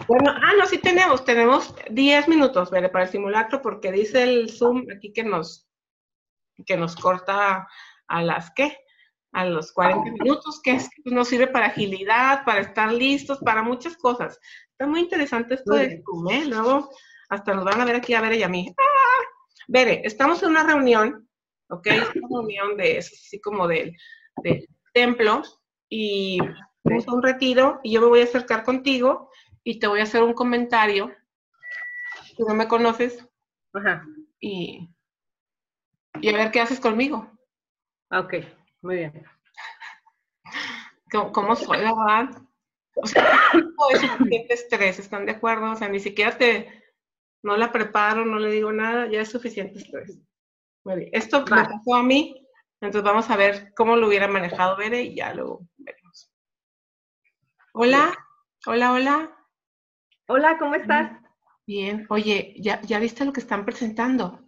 Bueno, 0.07 0.33
ah, 0.35 0.53
no, 0.59 0.67
sí 0.67 0.79
tenemos, 0.79 1.25
tenemos 1.25 1.75
10 1.91 2.29
minutos, 2.29 2.71
¿vale? 2.71 2.89
Para 2.89 3.05
el 3.05 3.11
simulacro, 3.11 3.63
porque 3.63 3.93
dice 3.93 4.25
el 4.25 4.51
Zoom 4.51 4.85
aquí 4.95 5.13
que 5.13 5.23
nos, 5.23 5.69
que 6.67 6.77
nos 6.77 6.97
corta 6.97 7.69
a 8.09 8.23
las, 8.23 8.51
¿qué? 8.55 8.77
A 9.33 9.45
los 9.45 9.73
40 9.73 10.11
minutos, 10.11 10.61
que 10.63 10.73
es, 10.73 10.91
nos 11.05 11.29
sirve 11.29 11.47
para 11.47 11.67
agilidad, 11.67 12.45
para 12.45 12.61
estar 12.61 12.93
listos, 12.93 13.39
para 13.39 13.63
muchas 13.63 13.97
cosas. 13.97 14.39
Está 14.73 14.87
muy 14.87 15.01
interesante 15.01 15.55
esto 15.55 15.75
de 15.75 16.03
Zoom, 16.05 16.29
¿eh? 16.31 16.45
Luego 16.47 16.91
hasta 17.29 17.55
nos 17.55 17.65
van 17.65 17.81
a 17.81 17.85
ver 17.85 17.95
aquí 17.95 18.13
a 18.13 18.21
ver 18.21 18.35
y 18.35 18.43
a 18.43 18.49
mí. 18.49 18.75
¡Ah! 18.77 19.25
Vere, 19.69 20.03
estamos 20.05 20.43
en 20.43 20.51
una 20.51 20.65
reunión, 20.65 21.30
¿ok? 21.71 21.87
Una 22.17 22.29
reunión 22.29 22.77
de 22.77 22.99
eso, 22.99 23.15
así 23.15 23.41
como 23.41 23.67
del, 23.67 23.97
del 24.43 24.69
templo, 24.93 25.43
y 25.89 26.39
vamos 26.85 27.09
a 27.09 27.13
un 27.13 27.23
retiro, 27.23 27.81
y 27.83 27.93
yo 27.93 28.01
me 28.01 28.09
voy 28.09 28.21
a 28.21 28.25
acercar 28.25 28.65
contigo 28.65 29.31
y 29.65 29.79
te 29.79 29.87
voy 29.87 30.01
a 30.01 30.05
hacer 30.05 30.23
un 30.23 30.35
comentario. 30.35 31.15
Tú 32.37 32.45
no 32.47 32.55
me 32.55 32.69
conoces. 32.69 33.27
Ajá. 33.73 34.05
Y, 34.41 34.89
y 36.21 36.29
a 36.29 36.37
ver 36.37 36.51
qué 36.51 36.61
haces 36.61 36.81
conmigo. 36.81 37.31
Ok, 38.11 38.35
muy 38.83 38.97
bien. 38.97 39.25
¿Cómo, 41.11 41.33
cómo 41.33 41.57
soy, 41.57 41.79
verdad? 41.79 42.31
O 42.97 43.07
sea, 43.07 43.39
no 43.55 43.91
es 43.93 44.01
suficiente 44.01 44.55
estrés, 44.55 44.99
¿están 44.99 45.27
de 45.27 45.33
acuerdo? 45.33 45.73
O 45.73 45.77
sea, 45.77 45.89
ni 45.89 46.01
siquiera 46.01 46.37
te, 46.37 46.83
no 47.43 47.57
la 47.57 47.73
preparo, 47.73 48.25
no 48.25 48.39
le 48.39 48.51
digo 48.51 48.73
nada, 48.73 49.07
ya 49.09 49.21
es 49.21 49.31
suficiente 49.31 49.79
estrés. 49.79 50.19
Muy 50.85 50.97
bien. 50.97 51.11
Esto 51.13 51.41
me 51.43 51.65
pasó 51.65 51.95
a 51.95 52.03
mí, 52.03 52.47
entonces 52.81 53.03
vamos 53.03 53.29
a 53.31 53.37
ver 53.37 53.73
cómo 53.75 53.97
lo 53.97 54.09
hubiera 54.09 54.29
manejado 54.29 54.77
Bere 54.77 55.03
y 55.03 55.15
ya 55.17 55.35
lo 55.35 55.61
veremos. 55.77 56.33
Hola, 57.73 58.17
hola, 58.67 58.93
hola. 58.93 59.37
Hola, 60.27 60.59
¿cómo 60.59 60.75
estás? 60.75 61.13
Bien, 61.67 62.07
oye, 62.09 62.55
¿ya, 62.59 62.81
ya 62.83 62.99
viste 62.99 63.25
lo 63.25 63.33
que 63.33 63.41
están 63.41 63.65
presentando? 63.65 64.41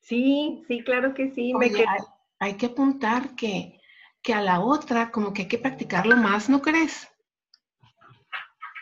Sí, 0.00 0.62
sí, 0.68 0.82
claro 0.84 1.12
que 1.14 1.30
sí. 1.32 1.52
Oye, 1.54 1.84
hay, 1.86 2.00
hay 2.38 2.56
que 2.56 2.66
apuntar 2.66 3.34
que, 3.34 3.80
que 4.22 4.32
a 4.32 4.40
la 4.40 4.60
otra 4.60 5.10
como 5.10 5.32
que 5.32 5.42
hay 5.42 5.48
que 5.48 5.58
practicarlo 5.58 6.16
más, 6.16 6.48
¿no 6.48 6.62
crees? 6.62 7.10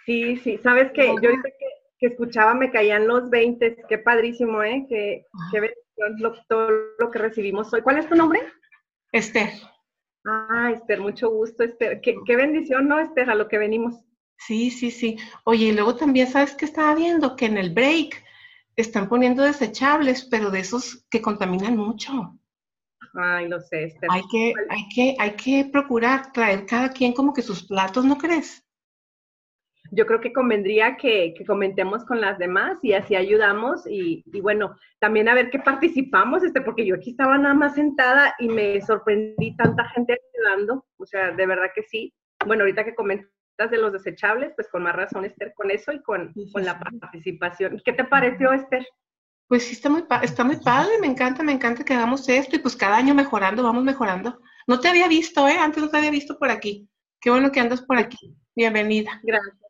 Sí, 0.05 0.37
sí, 0.37 0.59
sabes 0.59 0.93
que 0.93 1.07
yo 1.07 1.31
ahorita 1.31 1.51
que, 1.59 1.67
que 1.99 2.07
escuchaba 2.07 2.55
me 2.55 2.71
caían 2.71 3.09
los 3.09 3.29
20, 3.29 3.85
qué 3.89 3.99
padrísimo, 3.99 4.63
¿eh? 4.63 4.87
Qué 4.89 5.25
bendición 5.53 5.86
lo- 6.19 6.35
todo 6.49 6.69
lo 6.99 7.11
que 7.11 7.19
recibimos 7.19 7.73
hoy. 7.73 7.83
¿Cuál 7.83 7.99
es 7.99 8.09
tu 8.09 8.15
nombre? 8.15 8.41
Esther, 9.13 9.51
Ah, 10.25 10.71
Esther, 10.75 11.01
mucho 11.01 11.31
gusto, 11.31 11.63
Esther. 11.63 12.01
Qué, 12.01 12.17
qué 12.27 12.35
bendición, 12.37 12.89
¿no, 12.89 12.99
Esther? 12.99 13.31
A 13.31 13.35
lo 13.37 13.47
que 13.49 13.59
venimos. 13.59 13.95
sí, 14.39 14.71
sí, 14.71 14.91
sí. 14.91 15.17
Oye, 15.45 15.67
y 15.67 15.73
luego 15.73 15.95
también, 15.97 16.27
¿sabes 16.27 16.55
qué 16.55 16.65
estaba 16.65 16.95
viendo? 16.95 17.37
Que 17.37 17.47
en 17.47 17.57
el 17.59 17.73
break 17.73 18.25
están 18.75 19.09
poniendo 19.09 19.43
desechables, 19.45 20.25
pero 20.25 20.51
de 20.51 20.61
esos 20.61 21.07
que 21.11 21.23
contaminan 21.23 21.77
mucho. 21.77 22.39
Ay, 23.15 23.49
lo 23.49 23.61
sé, 23.61 23.85
Esther. 23.85 24.11
Hay 24.11 24.23
que, 24.31 24.53
hay 24.69 24.89
que, 24.95 25.17
hay 25.19 25.31
que 25.37 25.65
procurar 25.73 26.33
traer 26.33 26.67
cada 26.67 26.91
quien 26.91 27.13
como 27.13 27.33
que 27.33 27.43
sus 27.43 27.65
platos, 27.67 28.05
¿no 28.05 28.19
crees? 28.19 28.66
Yo 29.91 30.07
creo 30.07 30.21
que 30.21 30.33
convendría 30.33 30.97
que, 30.97 31.35
que 31.37 31.45
comentemos 31.45 32.05
con 32.05 32.21
las 32.21 32.39
demás 32.39 32.79
y 32.83 32.93
así 32.93 33.15
ayudamos 33.15 33.87
y, 33.89 34.23
y 34.27 34.41
bueno, 34.41 34.77
también 34.99 35.29
a 35.29 35.35
ver 35.35 35.51
qué 35.51 35.59
participamos, 35.59 36.43
este, 36.43 36.61
porque 36.61 36.87
yo 36.87 36.97
aquí 36.97 37.11
estaba 37.11 37.39
nada 37.39 37.55
más 37.55 37.75
sentada 37.75 38.35
y 38.39 38.49
me 38.49 38.81
sorprendí 38.81 39.57
tanta 39.57 39.85
gente 39.91 40.19
ayudando, 40.35 40.85
o 40.97 41.07
sea, 41.07 41.33
de 41.33 41.47
verdad 41.47 41.71
que 41.75 41.83
sí. 41.83 42.15
Bueno, 42.47 42.63
ahorita 42.63 42.85
que 42.85 42.95
comentas 42.95 43.31
de 43.71 43.79
los 43.79 43.93
desechables, 43.93 44.53
pues 44.55 44.69
con 44.69 44.83
más 44.83 44.95
razón, 44.95 45.25
Esther, 45.25 45.53
con 45.55 45.71
eso 45.71 45.93
y 45.93 46.03
con, 46.03 46.33
Sí, 46.35 46.47
sí, 46.47 46.53
con 46.53 46.65
la 46.65 46.79
participación. 46.79 47.81
¿Qué 47.85 47.93
te 47.93 48.05
pareció, 48.05 48.53
Esther? 48.53 48.87
Pues 49.49 49.65
sí, 49.65 49.75
está 49.75 49.89
muy, 49.89 50.05
está 50.23 50.45
muy 50.45 50.57
padre, 50.57 50.99
me 51.01 51.07
encanta, 51.07 51.43
me 51.43 51.53
encanta 51.53 51.85
que 51.85 51.95
hagamos 51.95 52.29
esto 52.29 52.57
y 52.57 52.59
pues 52.59 52.75
cada 52.75 52.97
año 52.97 53.15
mejorando, 53.15 53.63
vamos 53.63 53.85
mejorando. 53.85 54.41
No 54.67 54.81
te 54.81 54.89
había 54.89 55.07
visto, 55.07 55.47
¿eh? 55.47 55.57
Antes 55.59 55.83
no 55.83 55.89
te 55.89 55.99
había 55.99 56.11
visto 56.11 56.37
por 56.39 56.51
aquí. 56.51 56.89
Qué 57.21 57.31
bueno 57.31 57.53
que 57.53 57.61
andas 57.61 57.83
por 57.83 57.97
aquí. 57.97 58.37
Bienvenida. 58.57 59.21
Gracias. 59.23 59.66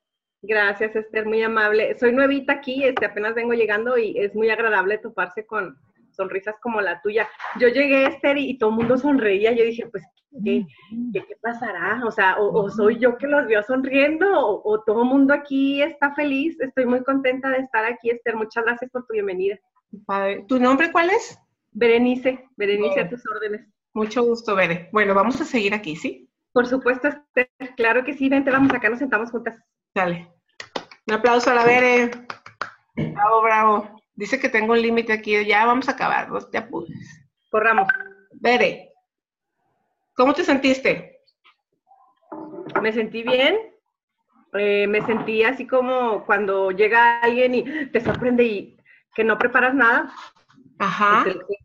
Gracias, 0.47 0.95
Esther, 0.95 1.27
muy 1.27 1.43
amable. 1.43 1.99
Soy 1.99 2.13
nuevita 2.13 2.55
aquí, 2.55 2.85
este, 2.85 3.07
apenas 3.07 3.35
vengo 3.35 3.53
llegando 3.53 3.99
y 3.99 4.17
es 4.19 4.35
muy 4.35 4.49
agradable 4.51 4.99
toparse 4.99 5.45
con 5.45 5.77
sonrisas 6.11 6.55
como 6.63 6.81
la 6.81 7.01
tuya. 7.03 7.29
Yo 7.59 7.69
llegué, 7.69 8.07
Esther, 8.07 8.39
y, 8.39 8.51
y 8.51 8.59
todo 8.59 8.71
el 8.71 8.77
mundo 8.77 8.97
sonreía. 8.97 9.53
Yo 9.53 9.65
dije, 9.65 9.87
pues, 9.91 10.05
¿qué, 10.45 10.65
qué, 11.13 11.25
qué 11.27 11.37
pasará? 11.43 12.01
O 12.07 12.11
sea, 12.11 12.39
o, 12.39 12.63
o 12.63 12.71
soy 12.71 12.99
yo 12.99 13.19
que 13.19 13.27
los 13.27 13.47
veo 13.47 13.63
sonriendo, 13.63 14.27
o, 14.39 14.63
o 14.65 14.83
todo 14.85 15.03
el 15.03 15.09
mundo 15.09 15.35
aquí 15.35 15.83
está 15.83 16.15
feliz. 16.15 16.59
Estoy 16.61 16.87
muy 16.87 17.03
contenta 17.03 17.51
de 17.51 17.59
estar 17.59 17.85
aquí, 17.85 18.11
Esther. 18.11 18.37
Muchas 18.37 18.65
gracias 18.65 18.91
por 18.91 19.05
tu 19.07 19.15
bienvenida. 19.15 19.59
Padre. 20.07 20.45
¿Tu 20.49 20.59
nombre 20.61 20.93
cuál 20.93 21.11
es? 21.11 21.39
Berenice, 21.73 22.49
Berenice, 22.57 22.95
Bien. 22.95 23.07
a 23.07 23.11
tus 23.11 23.27
órdenes. 23.27 23.67
Mucho 23.95 24.23
gusto, 24.23 24.55
Bere. 24.55 24.89
Bueno, 24.93 25.15
vamos 25.15 25.41
a 25.41 25.45
seguir 25.45 25.75
aquí, 25.75 25.97
¿sí? 25.97 26.31
Por 26.53 26.67
supuesto, 26.67 27.09
Esther, 27.09 27.51
claro 27.77 28.05
que 28.05 28.15
sí. 28.15 28.29
Vente, 28.29 28.51
vamos 28.51 28.73
acá, 28.73 28.89
nos 28.89 28.99
sentamos 28.99 29.31
juntas. 29.31 29.59
Dale. 29.95 30.36
Un 31.07 31.15
aplauso 31.15 31.51
a 31.51 31.55
la 31.55 31.65
Bere. 31.65 32.11
Bravo, 32.97 33.43
bravo. 33.43 34.01
Dice 34.15 34.41
que 34.41 34.49
tengo 34.49 34.73
un 34.73 34.83
límite 34.83 35.13
aquí. 35.13 35.45
Ya 35.45 35.65
vamos 35.67 35.89
a 35.89 35.93
acabar, 35.93 36.29
no 36.31 36.41
te 36.41 36.59
apures. 36.59 36.91
Corramos. 37.51 37.89
Bere, 38.33 38.93
¿cómo 40.15 40.35
te 40.35 40.45
sentiste? 40.45 41.21
Me 42.83 42.93
sentí 42.93 43.23
bien. 43.23 43.57
eh, 44.55 44.87
me 44.87 45.03
sentí 45.03 45.43
así 45.45 45.67
como 45.67 46.25
cuando 46.25 46.71
llega 46.71 47.21
alguien 47.21 47.55
y 47.55 47.87
te 47.91 48.01
sorprende 48.01 48.45
y 48.45 48.77
que 49.15 49.25
no 49.25 49.39
preparas 49.39 49.75
nada. 49.75 50.13
Ajá. 50.79 51.25
Este, 51.27 51.59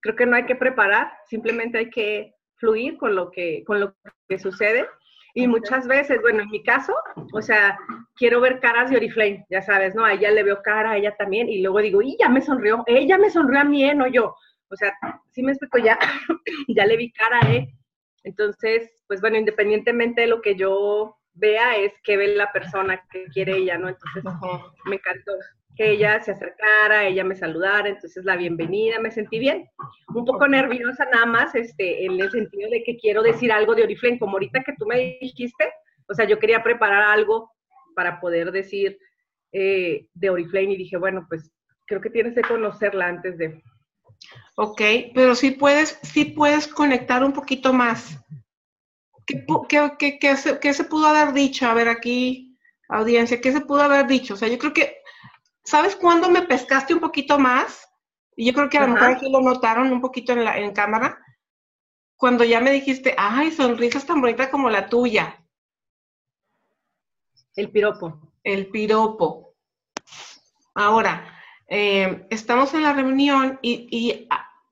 Creo 0.00 0.14
que 0.14 0.26
no 0.26 0.36
hay 0.36 0.46
que 0.46 0.54
preparar, 0.54 1.12
simplemente 1.26 1.76
hay 1.78 1.90
que 1.90 2.34
fluir 2.56 2.96
con 2.96 3.16
lo 3.16 3.30
que, 3.32 3.64
con 3.66 3.80
lo 3.80 3.94
que 4.28 4.38
sucede. 4.38 4.86
Y 5.34 5.46
muchas 5.46 5.86
veces, 5.86 6.20
bueno, 6.22 6.42
en 6.42 6.50
mi 6.50 6.62
caso, 6.62 6.94
o 7.32 7.42
sea, 7.42 7.78
quiero 8.16 8.40
ver 8.40 8.60
caras 8.60 8.90
de 8.90 8.96
Oriflame, 8.96 9.46
ya 9.50 9.62
sabes, 9.62 9.94
¿no? 9.94 10.04
A 10.04 10.14
ella 10.14 10.30
le 10.30 10.42
veo 10.42 10.62
cara, 10.62 10.92
a 10.92 10.96
ella 10.96 11.14
también, 11.16 11.48
y 11.48 11.60
luego 11.62 11.80
digo, 11.80 12.02
y 12.02 12.16
ya 12.18 12.28
me 12.28 12.40
sonrió, 12.40 12.82
ella 12.86 13.18
me 13.18 13.30
sonrió 13.30 13.60
a 13.60 13.64
mí, 13.64 13.84
¿eh? 13.84 13.94
no 13.94 14.06
yo. 14.06 14.34
O 14.70 14.76
sea, 14.76 14.92
sí 15.32 15.42
me 15.42 15.52
explico, 15.52 15.78
ya, 15.78 15.98
ya 16.68 16.86
le 16.86 16.96
vi 16.96 17.12
cara, 17.12 17.40
¿eh? 17.52 17.68
Entonces, 18.24 18.90
pues 19.06 19.20
bueno, 19.20 19.36
independientemente 19.36 20.22
de 20.22 20.26
lo 20.26 20.42
que 20.42 20.56
yo 20.56 21.16
vea, 21.34 21.76
es 21.76 21.92
que 22.02 22.16
ve 22.16 22.34
la 22.34 22.52
persona 22.52 23.02
que 23.10 23.24
quiere 23.26 23.56
ella, 23.56 23.78
¿no? 23.78 23.88
Entonces, 23.88 24.24
me 24.84 24.96
encantó 24.96 25.32
que 25.78 25.92
ella 25.92 26.20
se 26.22 26.32
acercara, 26.32 27.06
ella 27.06 27.24
me 27.24 27.36
saludara, 27.36 27.88
entonces 27.88 28.24
la 28.26 28.36
bienvenida, 28.36 29.00
me 29.00 29.12
sentí 29.12 29.38
bien, 29.38 29.66
un 30.14 30.26
poco 30.26 30.48
nerviosa 30.48 31.06
nada 31.06 31.26
más, 31.26 31.54
este, 31.54 32.04
en 32.04 32.20
el 32.20 32.30
sentido 32.32 32.68
de 32.70 32.82
que 32.84 32.98
quiero 32.98 33.22
decir 33.22 33.52
algo 33.52 33.76
de 33.76 33.84
Oriflame, 33.84 34.18
como 34.18 34.32
ahorita 34.34 34.64
que 34.64 34.74
tú 34.78 34.86
me 34.86 35.18
dijiste, 35.22 35.72
o 36.08 36.14
sea, 36.14 36.26
yo 36.26 36.40
quería 36.40 36.64
preparar 36.64 37.04
algo 37.04 37.52
para 37.96 38.20
poder 38.20 38.52
decir 38.52 38.98
eh, 39.52 40.08
de 40.14 40.30
Oriflame 40.30 40.74
y 40.74 40.78
dije, 40.78 40.98
bueno, 40.98 41.26
pues 41.28 41.50
creo 41.86 42.00
que 42.02 42.10
tienes 42.10 42.34
que 42.34 42.42
conocerla 42.42 43.06
antes 43.06 43.38
de... 43.38 43.62
Ok, 44.56 44.82
pero 45.14 45.36
sí 45.36 45.52
puedes, 45.52 45.98
sí 46.02 46.26
puedes 46.26 46.68
conectar 46.68 47.24
un 47.24 47.32
poquito 47.32 47.72
más. 47.72 48.18
¿Qué, 49.26 49.44
qué- 49.68 49.92
qué- 49.98 50.18
qué 50.18 50.36
se, 50.36 50.58
qué 50.58 50.72
se 50.74 50.84
pudo 50.84 51.06
haber 51.06 51.32
dicho? 51.34 51.66
A 51.66 51.74
ver, 51.74 51.88
aquí, 51.88 52.58
audiencia, 52.88 53.40
¿qué 53.40 53.52
se 53.52 53.60
pudo 53.60 53.82
haber 53.82 54.06
dicho? 54.06 54.34
O 54.34 54.36
sea, 54.36 54.48
yo 54.48 54.58
creo 54.58 54.72
que, 54.72 54.97
¿sabes 55.68 55.96
cuándo 55.96 56.30
me 56.30 56.42
pescaste 56.42 56.94
un 56.94 57.00
poquito 57.00 57.38
más? 57.38 57.86
Y 58.34 58.46
yo 58.46 58.54
creo 58.54 58.70
que 58.70 58.78
a 58.78 58.86
lo 58.86 58.94
mejor 58.94 59.10
aquí 59.10 59.30
lo 59.30 59.40
notaron 59.40 59.92
un 59.92 60.00
poquito 60.00 60.32
en, 60.32 60.44
la, 60.44 60.56
en 60.58 60.72
cámara. 60.72 61.18
Cuando 62.16 62.42
ya 62.42 62.60
me 62.60 62.70
dijiste, 62.70 63.14
ay, 63.18 63.52
sonrisas 63.52 64.06
tan 64.06 64.20
bonita 64.20 64.50
como 64.50 64.70
la 64.70 64.88
tuya, 64.88 65.44
El 67.54 67.70
piropo. 67.70 68.32
el 68.42 68.68
piropo. 68.68 69.54
Ahora, 70.74 71.38
eh, 71.68 72.26
estamos 72.30 72.72
en 72.72 72.82
la 72.82 72.92
reunión 72.94 73.58
y, 73.60 73.88
y 73.90 74.28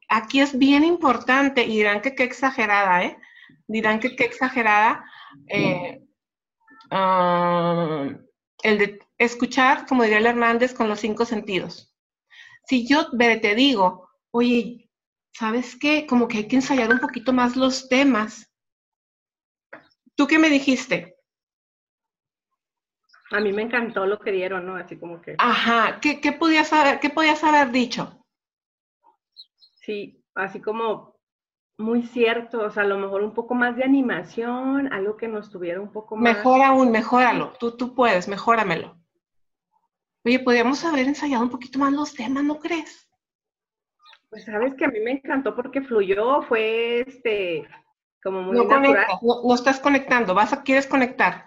aquí 0.09 0.41
es 0.41 0.57
bien 0.57 0.83
importante, 0.83 1.63
y 1.63 1.77
dirán 1.77 2.01
que 2.01 2.15
qué 2.15 2.23
exagerada, 2.23 3.05
¿eh? 3.05 3.19
Dirán 3.67 4.01
que 4.01 4.17
qué 4.17 4.25
exagerada, 4.25 5.05
eh, 5.49 6.03
ah, 6.91 8.09
el 8.67 8.79
de 8.79 8.99
escuchar, 9.17 9.87
como 9.87 10.03
diría 10.03 10.19
el 10.19 10.27
Hernández, 10.27 10.75
con 10.75 10.89
los 10.89 11.01
cinco 11.01 11.25
sentidos. 11.25 11.95
Si 12.69 12.87
yo 12.87 13.11
te 13.17 13.55
digo, 13.55 14.09
oye, 14.33 14.91
¿sabes 15.33 15.77
qué? 15.79 16.05
Como 16.07 16.27
que 16.27 16.39
hay 16.39 16.49
que 16.49 16.57
ensayar 16.57 16.91
un 16.91 16.99
poquito 16.99 17.33
más 17.33 17.55
los 17.55 17.89
temas. 17.89 18.53
¿Tú 20.17 20.27
qué 20.27 20.39
me 20.39 20.51
dijiste? 20.51 21.17
A 23.31 23.41
mí 23.41 23.53
me 23.53 23.63
encantó 23.63 24.05
lo 24.05 24.19
que 24.19 24.33
dieron, 24.33 24.67
¿no? 24.67 24.77
Así 24.77 24.99
como 24.99 25.21
que... 25.21 25.37
Ajá, 25.39 26.01
¿qué, 26.01 26.21
qué 26.21 26.33
podías 26.33 26.73
haber, 26.73 26.99
qué 26.99 27.11
podías 27.11 27.45
haber 27.45 27.71
dicho? 27.71 28.25
Sí, 29.77 30.25
así 30.35 30.61
como 30.61 31.16
muy 31.79 32.03
cierto, 32.03 32.65
o 32.65 32.71
sea, 32.71 32.85
a 32.85 32.87
lo 32.87 32.99
mejor 32.99 33.23
un 33.23 33.35
poco 33.35 33.55
más 33.55 33.77
de 33.77 33.85
animación, 33.85 34.93
algo 34.93 35.17
que 35.17 35.29
nos 35.29 35.51
tuviera 35.51 35.81
un 35.81 35.93
poco 35.93 36.17
más... 36.17 36.37
Mejor 36.37 36.63
aún, 36.63 36.91
mejóralo, 36.91 37.53
tú, 37.61 37.77
tú 37.77 37.95
puedes, 37.95 38.29
mejóramelo. 38.29 38.97
Oye, 40.25 40.39
podríamos 40.41 40.85
haber 40.85 41.07
ensayado 41.07 41.43
un 41.43 41.51
poquito 41.51 41.79
más 41.79 41.93
los 41.93 42.15
temas, 42.15 42.45
¿no 42.45 42.59
crees? 42.59 43.09
Pues 44.31 44.45
sabes 44.45 44.75
que 44.75 44.85
a 44.85 44.89
mí 44.89 45.01
me 45.01 45.13
encantó 45.13 45.55
porque 45.55 45.83
fluyó, 45.83 46.43
fue 46.43 47.01
este, 47.01 47.69
como 48.23 48.43
muy 48.43 48.57
no 48.57 48.65
natural. 48.65 49.07
no, 49.23 49.55
estás 49.55 49.79
conectando, 49.79 50.35
vas 50.35 50.53
a, 50.53 50.63
quieres 50.63 50.87
conectar. 50.87 51.45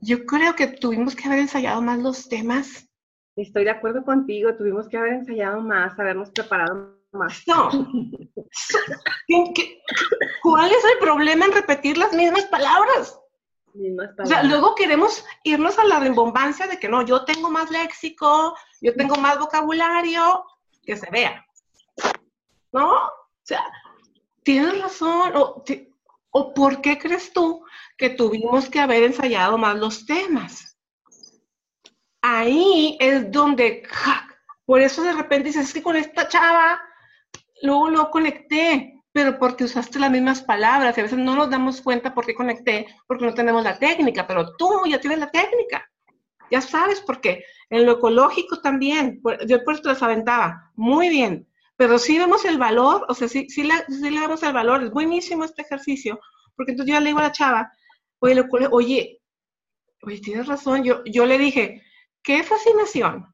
Yo 0.00 0.24
creo 0.26 0.56
que 0.56 0.66
tuvimos 0.66 1.14
que 1.14 1.28
haber 1.28 1.38
ensayado 1.38 1.80
más 1.82 2.00
los 2.00 2.28
temas. 2.28 2.90
Estoy 3.36 3.64
de 3.64 3.70
acuerdo 3.70 4.04
contigo, 4.04 4.56
tuvimos 4.56 4.88
que 4.88 4.96
haber 4.96 5.12
ensayado 5.12 5.60
más, 5.60 5.98
habernos 5.98 6.30
preparado 6.30 6.93
más. 7.14 7.42
No. 7.46 7.70
¿Cuál 10.42 10.70
es 10.70 10.84
el 10.84 10.98
problema 11.00 11.46
en 11.46 11.52
repetir 11.52 11.96
las 11.96 12.12
mismas 12.12 12.44
palabras? 12.46 13.18
Mismas 13.72 14.08
palabras. 14.08 14.26
O 14.26 14.26
sea, 14.26 14.42
luego 14.42 14.74
queremos 14.74 15.24
irnos 15.42 15.78
a 15.78 15.84
la 15.84 16.00
rimbombancia 16.00 16.66
de 16.66 16.78
que 16.78 16.88
no, 16.88 17.02
yo 17.02 17.24
tengo 17.24 17.50
más 17.50 17.70
léxico, 17.70 18.56
yo 18.80 18.94
tengo 18.94 19.16
más 19.16 19.38
vocabulario, 19.38 20.44
que 20.84 20.96
se 20.96 21.10
vea. 21.10 21.44
¿No? 22.72 22.92
O 22.92 23.10
sea, 23.42 23.64
tienes 24.42 24.80
razón. 24.82 25.32
O, 25.36 25.64
¿O 26.36 26.52
por 26.52 26.80
qué 26.80 26.98
crees 26.98 27.32
tú 27.32 27.64
que 27.96 28.10
tuvimos 28.10 28.68
que 28.68 28.80
haber 28.80 29.04
ensayado 29.04 29.56
más 29.56 29.76
los 29.76 30.04
temas? 30.04 30.74
ahí 32.24 32.96
es 33.00 33.30
donde, 33.30 33.82
por 34.64 34.80
eso 34.80 35.02
de 35.02 35.12
repente 35.12 35.48
dices, 35.48 35.66
es 35.66 35.74
que 35.74 35.82
con 35.82 35.94
esta 35.94 36.26
chava, 36.26 36.80
luego 37.62 37.90
lo 37.90 38.10
conecté, 38.10 39.02
pero 39.12 39.38
porque 39.38 39.64
usaste 39.64 39.98
las 39.98 40.10
mismas 40.10 40.42
palabras 40.42 40.98
a 40.98 41.02
veces 41.02 41.18
no 41.18 41.36
nos 41.36 41.50
damos 41.50 41.80
cuenta 41.80 42.14
por 42.14 42.26
qué 42.26 42.34
conecté, 42.34 42.86
porque 43.06 43.24
no 43.24 43.34
tenemos 43.34 43.64
la 43.64 43.78
técnica, 43.78 44.26
pero 44.26 44.56
tú 44.56 44.82
ya 44.88 45.00
tienes 45.00 45.18
la 45.18 45.30
técnica. 45.30 45.88
Ya 46.50 46.60
sabes 46.60 47.00
por 47.00 47.20
qué. 47.20 47.44
En 47.70 47.86
lo 47.86 47.92
ecológico 47.92 48.60
también, 48.60 49.20
yo 49.46 49.64
por 49.64 49.74
eso 49.74 49.82
las 49.84 50.02
aventaba. 50.02 50.70
Muy 50.74 51.08
bien. 51.08 51.48
Pero 51.76 51.98
sí 51.98 52.18
vemos 52.18 52.44
el 52.44 52.58
valor, 52.58 53.04
o 53.08 53.14
sea, 53.14 53.28
sí, 53.28 53.48
sí, 53.48 53.64
le, 53.64 53.74
sí 53.88 54.14
damos 54.18 54.42
el 54.42 54.52
valor. 54.52 54.84
Es 54.84 54.90
buenísimo 54.90 55.44
este 55.44 55.62
ejercicio, 55.62 56.20
porque 56.56 56.72
entonces 56.72 56.94
yo 56.94 57.00
le 57.00 57.06
digo 57.06 57.18
a 57.18 57.24
la 57.24 57.32
chava, 57.32 57.72
oye, 58.20 58.44
oye, 58.70 59.20
oye, 60.02 60.20
tienes 60.20 60.46
razón. 60.46 60.84
Yo, 60.84 61.02
yo 61.04 61.26
le 61.26 61.38
dije, 61.38 61.82
Qué 62.24 62.42
fascinación, 62.42 63.26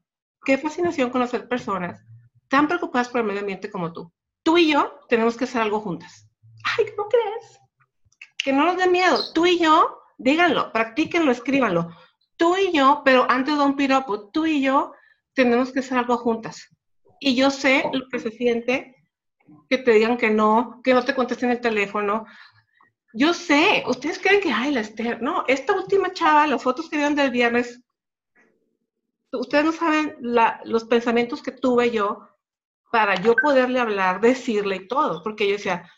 qué 0.43 0.57
fascinación 0.57 1.11
conocer 1.11 1.47
personas 1.47 2.05
tan 2.51 2.67
preocupadas 2.67 3.07
por 3.07 3.21
el 3.21 3.27
medio 3.27 3.39
ambiente 3.39 3.71
como 3.71 3.93
tú. 3.93 4.11
Tú 4.43 4.57
y 4.57 4.73
yo 4.73 4.99
tenemos 5.07 5.37
que 5.37 5.45
hacer 5.45 5.61
algo 5.61 5.79
juntas. 5.79 6.29
Ay, 6.77 6.85
¿no 6.97 7.07
crees? 7.07 7.59
Que 8.43 8.51
no 8.51 8.65
nos 8.65 8.77
dé 8.77 8.89
miedo. 8.89 9.17
Tú 9.33 9.45
y 9.45 9.57
yo, 9.57 10.01
díganlo, 10.17 10.71
practíquenlo, 10.73 11.31
escríbanlo. 11.31 11.95
Tú 12.35 12.57
y 12.57 12.73
yo, 12.73 13.03
pero 13.05 13.25
antes 13.29 13.57
de 13.57 13.63
un 13.63 13.77
piropo, 13.77 14.29
tú 14.31 14.45
y 14.45 14.61
yo 14.61 14.91
tenemos 15.33 15.71
que 15.71 15.79
hacer 15.79 15.97
algo 15.97 16.17
juntas. 16.17 16.67
Y 17.21 17.35
yo 17.35 17.51
sé 17.51 17.89
lo 17.93 18.05
que 18.09 18.19
se 18.19 18.31
siente 18.31 18.97
que 19.69 19.77
te 19.77 19.91
digan 19.91 20.17
que 20.17 20.29
no, 20.29 20.81
que 20.83 20.93
no 20.93 21.05
te 21.05 21.15
contesten 21.15 21.51
el 21.51 21.61
teléfono. 21.61 22.25
Yo 23.13 23.33
sé, 23.33 23.83
ustedes 23.87 24.19
creen 24.19 24.41
que, 24.41 24.51
ay, 24.51 24.73
la 24.73 24.81
Esther, 24.81 25.21
no, 25.21 25.45
esta 25.47 25.73
última 25.73 26.11
chava, 26.11 26.47
las 26.47 26.61
fotos 26.61 26.89
que 26.89 26.97
dieron 26.97 27.15
del 27.15 27.31
viernes, 27.31 27.81
ustedes 29.31 29.63
no 29.63 29.71
saben 29.71 30.17
los 30.65 30.83
pensamientos 30.83 31.41
que 31.41 31.53
tuve 31.53 31.91
yo 31.91 32.27
para 32.91 33.15
yo 33.15 33.35
poderle 33.35 33.79
hablar, 33.79 34.19
decirle 34.19 34.75
y 34.75 34.87
todo, 34.87 35.23
porque 35.23 35.47
yo 35.47 35.53
decía, 35.53 35.89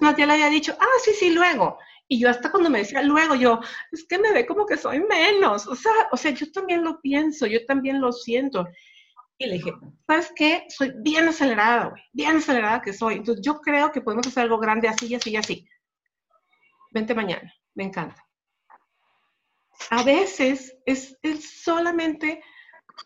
ya 0.00 0.26
le 0.26 0.32
había 0.32 0.48
dicho, 0.48 0.76
ah, 0.80 0.98
sí, 1.04 1.12
sí, 1.12 1.30
luego. 1.30 1.78
Y 2.08 2.20
yo 2.20 2.30
hasta 2.30 2.50
cuando 2.50 2.70
me 2.70 2.78
decía 2.78 3.02
luego, 3.02 3.34
yo, 3.34 3.60
es 3.90 4.06
que 4.06 4.18
me 4.18 4.32
ve 4.32 4.46
como 4.46 4.64
que 4.64 4.76
soy 4.76 5.00
menos. 5.00 5.66
O 5.66 5.74
sea, 5.74 5.92
o 6.12 6.16
sea, 6.16 6.30
yo 6.30 6.50
también 6.52 6.84
lo 6.84 7.00
pienso, 7.00 7.46
yo 7.46 7.64
también 7.66 8.00
lo 8.00 8.12
siento. 8.12 8.66
Y 9.38 9.46
le 9.46 9.54
dije, 9.54 9.72
¿sabes 10.06 10.32
qué? 10.34 10.64
Soy 10.68 10.92
bien 10.98 11.28
acelerada, 11.28 11.88
güey, 11.88 12.02
bien 12.12 12.36
acelerada 12.36 12.80
que 12.80 12.92
soy. 12.92 13.16
Entonces 13.16 13.44
yo 13.44 13.60
creo 13.60 13.90
que 13.90 14.00
podemos 14.00 14.26
hacer 14.26 14.44
algo 14.44 14.58
grande 14.58 14.88
así, 14.88 15.12
así, 15.14 15.36
así. 15.36 15.68
Vente 16.92 17.14
mañana, 17.14 17.52
me 17.74 17.84
encanta. 17.84 18.24
A 19.90 20.02
veces 20.04 20.74
es, 20.86 21.18
es 21.22 21.62
solamente 21.62 22.42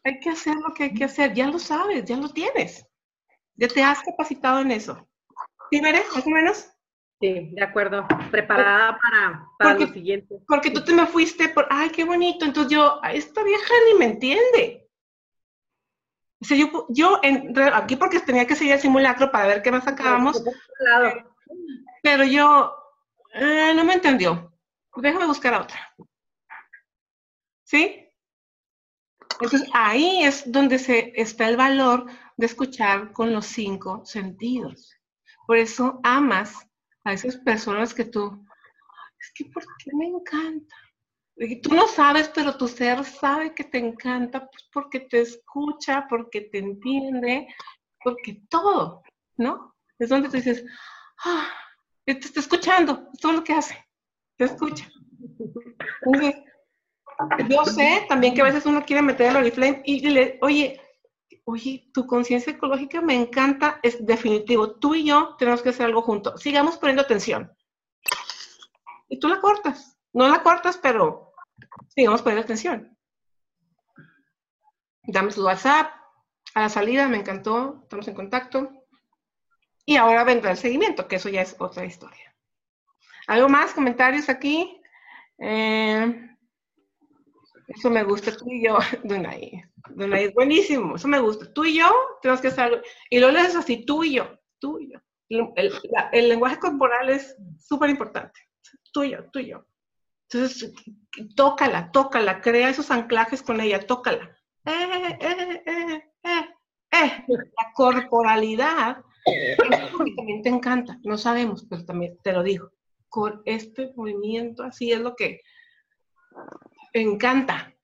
hay 0.05 0.20
que 0.20 0.31
hacer 0.31 0.55
lo 0.57 0.72
que 0.72 0.85
hay 0.85 0.94
que 0.94 1.05
hacer, 1.05 1.35
ya 1.35 1.48
lo 1.48 1.59
sabes, 1.59 2.05
ya 2.05 2.16
lo 2.16 2.29
tienes, 2.29 2.87
ya 3.61 3.68
te 3.68 3.83
has 3.83 4.01
capacitado 4.01 4.61
en 4.61 4.70
eso. 4.73 5.07
¿Sí, 5.70 5.81
Mere? 5.81 6.03
Más 6.14 6.27
o 6.27 6.31
menos. 6.31 6.70
Sí, 7.20 7.51
de 7.53 7.62
acuerdo, 7.62 8.09
preparada 8.31 8.99
para, 8.99 9.46
para 9.59 9.79
lo 9.79 9.87
siguiente. 9.88 10.37
Porque 10.49 10.70
tú 10.70 10.83
te 10.83 10.94
me 10.94 11.07
fuiste 11.07 11.51
por, 11.51 11.66
ay, 11.68 11.90
qué 11.90 12.05
bonito, 12.05 12.46
entonces 12.46 12.73
yo, 12.73 12.99
esta 13.12 13.44
vieja 13.44 13.75
ni 13.87 13.99
me 13.99 14.07
entiende. 14.07 14.88
O 16.40 16.46
sea, 16.46 16.57
yo, 16.57 16.87
yo 16.88 17.20
aquí 17.75 17.96
porque 17.96 18.20
tenía 18.20 18.46
que 18.46 18.57
seguir 18.57 18.73
el 18.73 18.81
simulacro 18.81 19.31
para 19.31 19.46
ver 19.46 19.62
qué 19.62 19.70
más 19.70 19.85
sacábamos. 19.85 20.42
Pero 22.03 22.25
yo, 22.25 22.75
eh, 23.35 23.75
no 23.77 23.85
me 23.85 23.92
entendió. 23.92 24.51
Déjame 24.96 25.27
buscar 25.27 25.53
a 25.53 25.61
otra. 25.61 25.94
¿Sí? 27.64 28.09
Entonces 29.42 29.68
ahí 29.75 30.23
es 30.25 30.51
donde 30.51 30.79
se, 30.79 31.12
está 31.20 31.46
el 31.49 31.59
valor 31.59 32.07
de 32.40 32.46
escuchar 32.46 33.12
con 33.12 33.33
los 33.33 33.46
cinco 33.46 34.03
sentidos. 34.05 34.96
Por 35.46 35.59
eso 35.59 36.00
amas 36.03 36.66
a 37.05 37.12
esas 37.12 37.37
personas 37.37 37.92
que 37.92 38.07
tú, 38.07 38.44
es 39.20 39.31
que 39.35 39.44
¿por 39.44 39.62
qué 39.62 39.90
me 39.94 40.07
encanta? 40.07 40.74
Y 41.37 41.61
tú 41.61 41.74
no 41.74 41.87
sabes, 41.87 42.31
pero 42.35 42.57
tu 42.57 42.66
ser 42.66 43.05
sabe 43.05 43.55
que 43.55 43.64
te 43.64 43.79
encanta 43.79 44.40
pues, 44.40 44.68
porque 44.72 45.00
te 45.00 45.20
escucha, 45.20 46.07
porque 46.09 46.42
te 46.42 46.59
entiende, 46.59 47.46
porque 48.03 48.42
todo, 48.48 49.03
¿no? 49.37 49.74
Es 49.98 50.09
donde 50.09 50.29
tú 50.29 50.37
dices, 50.37 50.64
ah, 51.24 51.46
te 52.07 52.12
está 52.12 52.40
escuchando, 52.40 53.09
es 53.12 53.20
todo 53.20 53.33
lo 53.33 53.44
que 53.44 53.53
hace, 53.53 53.76
te 54.37 54.46
escucha. 54.46 54.88
Yo 57.50 57.64
sé 57.66 58.07
también 58.09 58.35
que 58.35 58.40
a 58.40 58.44
veces 58.44 58.64
uno 58.64 58.83
quiere 58.85 59.03
meter 59.03 59.31
el 59.31 59.37
Oriflame 59.37 59.83
y 59.85 60.00
dile, 60.00 60.38
oye, 60.40 60.81
oye, 61.51 61.91
tu 61.93 62.07
conciencia 62.07 62.53
ecológica 62.53 63.01
me 63.01 63.15
encanta, 63.15 63.81
es 63.83 64.05
definitivo. 64.05 64.77
Tú 64.77 64.95
y 64.95 65.05
yo 65.05 65.37
tenemos 65.39 65.63
que 65.63 65.71
hacer 65.71 65.87
algo 65.87 66.03
juntos. 66.03 66.41
Sigamos 66.41 66.77
poniendo 66.79 67.03
atención. 67.03 67.53
Y 69.09 69.19
tú 69.19 69.29
la 69.29 69.41
cortas. 69.41 69.99
No 70.13 70.29
la 70.29 70.43
cortas, 70.43 70.79
pero 70.79 71.33
sigamos 71.89 72.23
poniendo 72.23 72.45
atención. 72.45 72.97
Dame 75.05 75.33
su 75.33 75.45
WhatsApp. 75.45 75.93
A 76.55 76.63
la 76.63 76.69
salida 76.69 77.07
me 77.09 77.19
encantó, 77.19 77.81
estamos 77.83 78.09
en 78.09 78.15
contacto. 78.15 78.73
Y 79.85 79.97
ahora 79.97 80.25
vendrá 80.25 80.51
el 80.51 80.57
seguimiento, 80.57 81.07
que 81.07 81.17
eso 81.17 81.29
ya 81.29 81.43
es 81.43 81.57
otra 81.59 81.85
historia. 81.85 82.35
¿Algo 83.27 83.49
más? 83.49 83.73
¿Comentarios 83.73 84.29
aquí? 84.29 84.81
Eh, 85.39 86.37
eso 87.74 87.88
me 87.90 88.02
gusta, 88.02 88.37
tú 88.37 88.50
y 88.50 88.64
yo, 88.64 88.78
Dunay. 89.04 89.62
Dunay 89.90 90.24
es 90.24 90.35
buenísimo, 90.35 90.96
eso 90.96 91.09
me 91.09 91.20
gusta. 91.20 91.52
Tú 91.52 91.64
y 91.64 91.78
yo 91.78 91.90
tenemos 92.20 92.40
que 92.40 92.48
hacer 92.48 92.83
Y 93.09 93.18
lo 93.18 93.30
lees 93.30 93.56
así, 93.56 93.85
tú 93.85 94.04
y 94.04 94.14
yo, 94.14 94.38
tú 94.59 94.78
y 94.80 94.92
yo. 94.92 94.98
El, 95.54 96.28
lenguaje 96.28 96.59
corporal 96.59 97.09
es 97.09 97.37
súper 97.59 97.90
importante. 97.90 98.40
Tú 98.92 99.04
y 99.04 99.11
yo, 99.11 99.30
tú 99.30 99.38
y 99.38 99.50
yo. 99.50 99.64
Entonces, 100.28 100.72
tócala, 101.37 101.92
tócala, 101.92 102.40
crea 102.40 102.68
esos 102.68 102.90
anclajes 102.90 103.42
con 103.42 103.61
ella, 103.61 103.87
tócala. 103.87 104.37
Eh, 104.66 105.18
eh, 105.20 105.62
eh, 105.66 106.02
eh, 106.24 106.48
eh. 106.90 107.24
La 107.28 107.72
corporalidad 107.74 109.04
es 109.26 109.56
que 109.56 110.14
también 110.16 110.42
te 110.42 110.48
encanta, 110.48 110.98
no 111.04 111.16
sabemos, 111.16 111.64
pero 111.70 111.85
también 111.85 112.18
te 112.24 112.33
lo 112.33 112.42
digo. 112.42 112.72
Con 113.09 113.42
este 113.44 113.92
movimiento 113.94 114.64
así 114.64 114.92
es 114.92 115.00
lo 115.00 115.14
que 115.14 115.40
encanta. 116.93 117.75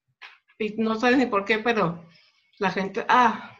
Y 0.59 0.75
no 0.77 0.99
sabes 0.99 1.17
ni 1.17 1.25
por 1.27 1.45
qué, 1.45 1.59
pero 1.59 2.05
la 2.59 2.71
gente, 2.71 3.05
ah. 3.07 3.57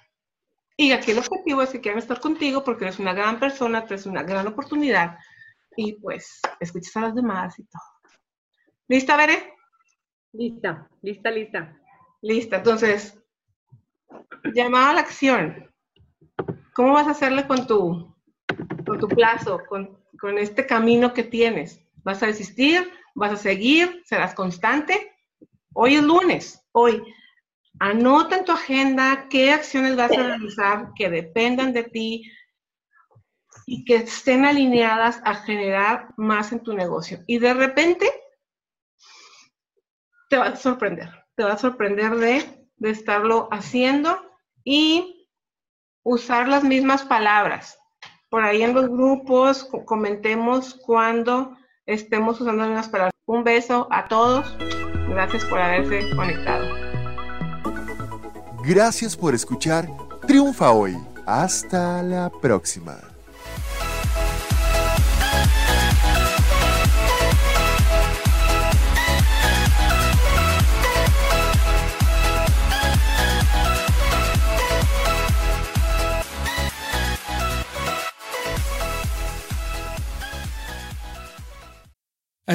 Y 0.75 0.91
aquí 0.91 1.11
el 1.11 1.19
objetivo 1.19 1.61
es 1.61 1.69
que 1.69 1.81
quieran 1.81 1.99
estar 1.99 2.19
contigo 2.19 2.63
porque 2.63 2.85
eres 2.85 2.99
una 2.99 3.13
gran 3.13 3.39
persona, 3.39 3.85
tienes 3.85 4.05
una 4.05 4.23
gran 4.23 4.45
oportunidad 4.47 5.17
y 5.75 5.93
pues 5.93 6.39
escuchas 6.59 6.95
a 6.97 7.01
los 7.01 7.15
demás 7.15 7.57
y 7.57 7.63
todo. 7.63 7.81
¿Lista, 8.87 9.17
Bere? 9.17 9.53
Lista, 10.33 10.89
lista, 11.01 11.31
lista. 11.31 11.81
Lista, 12.21 12.57
entonces, 12.57 13.19
llamada 14.53 14.89
a 14.89 14.93
la 14.93 15.01
acción. 15.01 15.71
¿Cómo 16.73 16.93
vas 16.93 17.07
a 17.07 17.11
hacerle 17.11 17.47
con 17.47 17.65
tu, 17.67 18.15
con 18.85 18.99
tu 18.99 19.07
plazo, 19.07 19.61
con, 19.67 19.99
con 20.19 20.37
este 20.37 20.65
camino 20.65 21.13
que 21.13 21.23
tienes? 21.23 21.81
¿Vas 22.03 22.21
a 22.23 22.27
desistir? 22.27 22.91
¿Vas 23.15 23.33
a 23.33 23.37
seguir? 23.37 24.03
¿Serás 24.05 24.33
constante? 24.33 25.16
Hoy 25.79 25.93
es 25.93 26.03
lunes, 26.03 26.65
hoy. 26.71 27.03
Anota 27.79 28.37
en 28.37 28.45
tu 28.45 28.51
agenda 28.51 29.27
qué 29.29 29.51
acciones 29.51 29.95
vas 29.95 30.11
a 30.11 30.23
realizar 30.23 30.89
que 30.95 31.07
dependan 31.07 31.71
de 31.71 31.83
ti. 31.83 32.31
y 33.67 33.83
que 33.85 33.97
estén 33.97 34.45
alineadas 34.45 35.21
a 35.25 35.35
generar 35.35 36.13
más 36.15 36.51
en 36.51 36.63
tu 36.63 36.73
negocio. 36.73 37.19
Y 37.27 37.37
de 37.37 37.53
repente 37.53 38.09
te 40.29 40.37
va 40.37 40.45
a 40.45 40.55
sorprender, 40.55 41.09
te 41.35 41.43
va 41.43 41.53
a 41.53 41.57
sorprender 41.57 42.15
de, 42.15 42.67
de 42.77 42.89
estarlo 42.89 43.49
haciendo 43.51 44.19
y 44.63 45.29
usar 46.03 46.47
las 46.47 46.63
mismas 46.63 47.03
palabras. 47.03 47.77
Por 48.29 48.43
ahí 48.43 48.63
en 48.63 48.73
los 48.73 48.87
grupos 48.87 49.69
comentemos 49.85 50.73
cuando 50.73 51.57
estemos 51.85 52.39
usando 52.39 52.61
las 52.61 52.69
mismas 52.69 52.89
palabras. 52.89 53.13
Un 53.25 53.43
beso 53.43 53.87
a 53.91 54.07
todos. 54.07 54.55
Gracias 55.09 55.45
por 55.45 55.59
haberse 55.59 56.15
conectado. 56.15 56.65
Gracias 58.63 59.15
por 59.15 59.33
escuchar 59.33 59.87
Triunfa 60.27 60.71
hoy. 60.71 60.97
Hasta 61.25 62.03
la 62.03 62.29
próxima. 62.29 62.97